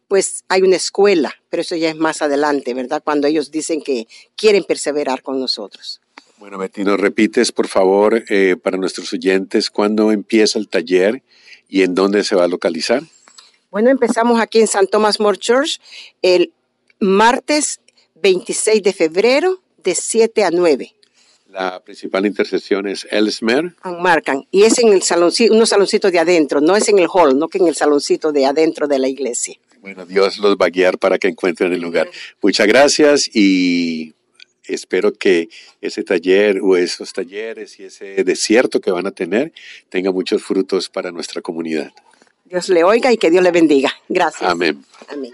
pues 0.09 0.45
hay 0.49 0.63
una 0.63 0.77
escuela, 0.77 1.35
pero 1.51 1.63
eso 1.63 1.77
ya 1.77 1.91
es 1.91 1.97
más 1.97 2.23
adelante, 2.23 2.75
¿verdad? 2.75 3.03
Cuando 3.05 3.27
ellos 3.27 3.51
dicen 3.51 3.83
que 3.83 4.07
quieren 4.37 4.65
perseverar 4.65 5.23
con 5.23 5.41
nosotros. 5.41 6.01
Bueno, 6.39 6.59
Betty, 6.59 6.85
nos 6.85 7.01
repites, 7.01 7.51
por 7.51 7.67
favor, 7.67 8.25
eh, 8.29 8.57
para 8.63 8.77
nuestros 8.77 9.13
oyentes, 9.13 9.71
cuándo 9.71 10.13
empieza 10.13 10.59
el 10.59 10.69
taller 10.69 11.23
y 11.69 11.83
en 11.83 11.95
dónde 11.95 12.25
se 12.25 12.37
va 12.37 12.45
a 12.45 12.49
localizar. 12.49 13.03
Bueno, 13.71 13.91
empezamos 13.91 14.41
aquí 14.41 14.61
en 14.61 14.67
San 14.67 14.87
Thomas 14.87 15.19
More 15.19 15.39
Church 15.39 15.81
el 16.23 16.53
martes 17.01 17.81
26 18.23 18.83
de 18.83 18.93
febrero 18.93 19.61
de 19.83 19.95
7 19.95 20.45
a 20.45 20.51
9. 20.51 20.95
La 21.51 21.81
principal 21.81 22.27
intersección 22.27 22.87
es 22.87 23.07
Ellesmere. 23.11 23.73
Marcan. 24.01 24.47
Y 24.51 24.65
es 24.65 24.79
en 24.79 24.93
el 24.93 25.03
saloncito, 25.03 25.55
unos 25.55 25.71
saloncitos 25.71 26.13
de 26.13 26.19
adentro, 26.19 26.61
no 26.61 26.77
es 26.77 26.89
en 26.89 26.99
el 26.99 27.09
hall, 27.13 27.39
no 27.39 27.49
que 27.49 27.59
en 27.59 27.67
el 27.67 27.75
saloncito 27.75 28.31
de 28.31 28.45
adentro 28.45 28.87
de 28.89 28.99
la 28.99 29.09
iglesia. 29.09 29.57
Bueno, 29.87 30.05
Dios 30.05 30.39
los 30.39 30.57
va 30.57 30.67
a 30.67 30.71
guiar 30.71 30.99
para 30.99 31.17
que 31.17 31.29
encuentren 31.29 31.73
el 31.73 31.81
lugar. 31.81 32.11
Muchas 32.43 32.67
gracias 32.67 33.31
y 33.33 34.15
espero 34.65 35.13
que 35.13 35.49
ese 35.81 36.03
taller 36.03 36.59
o 36.61 36.77
esos 36.77 37.13
talleres 37.13 37.79
y 37.79 37.85
ese 37.85 38.25
desierto 38.25 38.81
que 38.81 38.91
van 38.91 39.07
a 39.07 39.13
tener 39.13 39.53
tenga 39.89 40.11
muchos 40.11 40.43
frutos 40.43 40.89
para 40.89 41.13
nuestra 41.13 41.41
comunidad. 41.41 41.93
Dios 42.45 42.69
le 42.69 42.83
oiga 42.83 43.13
y 43.13 43.17
que 43.17 43.31
Dios 43.31 43.45
le 43.45 43.53
bendiga. 43.53 43.93
Gracias. 44.09 44.51
Amén. 44.51 44.85
Amén. 45.07 45.33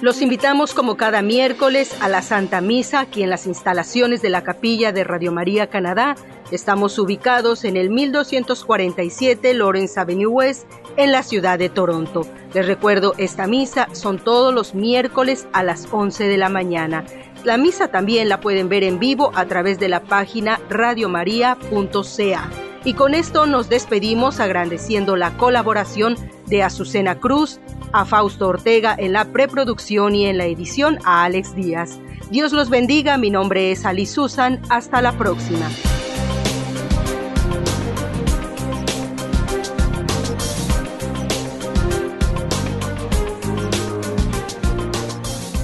Los 0.00 0.20
invitamos 0.20 0.74
como 0.74 0.96
cada 0.96 1.22
miércoles 1.22 1.94
a 2.00 2.08
la 2.08 2.22
Santa 2.22 2.60
Misa 2.60 2.98
aquí 2.98 3.22
en 3.22 3.30
las 3.30 3.46
instalaciones 3.46 4.20
de 4.20 4.30
la 4.30 4.42
capilla 4.42 4.90
de 4.90 5.04
Radio 5.04 5.30
María 5.30 5.68
Canadá. 5.68 6.16
Estamos 6.52 6.98
ubicados 6.98 7.64
en 7.64 7.78
el 7.78 7.88
1247 7.88 9.54
Lawrence 9.54 9.98
Avenue 9.98 10.26
West 10.26 10.66
en 10.98 11.10
la 11.10 11.22
ciudad 11.22 11.58
de 11.58 11.70
Toronto. 11.70 12.26
Les 12.52 12.66
recuerdo, 12.66 13.14
esta 13.16 13.46
misa 13.46 13.88
son 13.92 14.18
todos 14.18 14.52
los 14.52 14.74
miércoles 14.74 15.46
a 15.54 15.62
las 15.62 15.88
11 15.90 16.28
de 16.28 16.36
la 16.36 16.50
mañana. 16.50 17.06
La 17.42 17.56
misa 17.56 17.88
también 17.88 18.28
la 18.28 18.42
pueden 18.42 18.68
ver 18.68 18.84
en 18.84 18.98
vivo 18.98 19.32
a 19.34 19.46
través 19.46 19.78
de 19.78 19.88
la 19.88 20.02
página 20.02 20.60
radiomaria.ca. 20.68 22.50
Y 22.84 22.94
con 22.94 23.14
esto 23.14 23.46
nos 23.46 23.70
despedimos 23.70 24.38
agradeciendo 24.38 25.16
la 25.16 25.34
colaboración 25.38 26.16
de 26.48 26.62
Azucena 26.62 27.18
Cruz, 27.18 27.60
a 27.94 28.04
Fausto 28.04 28.48
Ortega 28.48 28.94
en 28.98 29.14
la 29.14 29.24
preproducción 29.24 30.14
y 30.14 30.26
en 30.26 30.36
la 30.36 30.44
edición 30.44 30.98
a 31.06 31.24
Alex 31.24 31.54
Díaz. 31.54 31.98
Dios 32.30 32.52
los 32.52 32.68
bendiga, 32.68 33.16
mi 33.16 33.30
nombre 33.30 33.72
es 33.72 33.86
Ali 33.86 34.04
Susan, 34.04 34.60
hasta 34.68 35.00
la 35.00 35.12
próxima. 35.12 35.70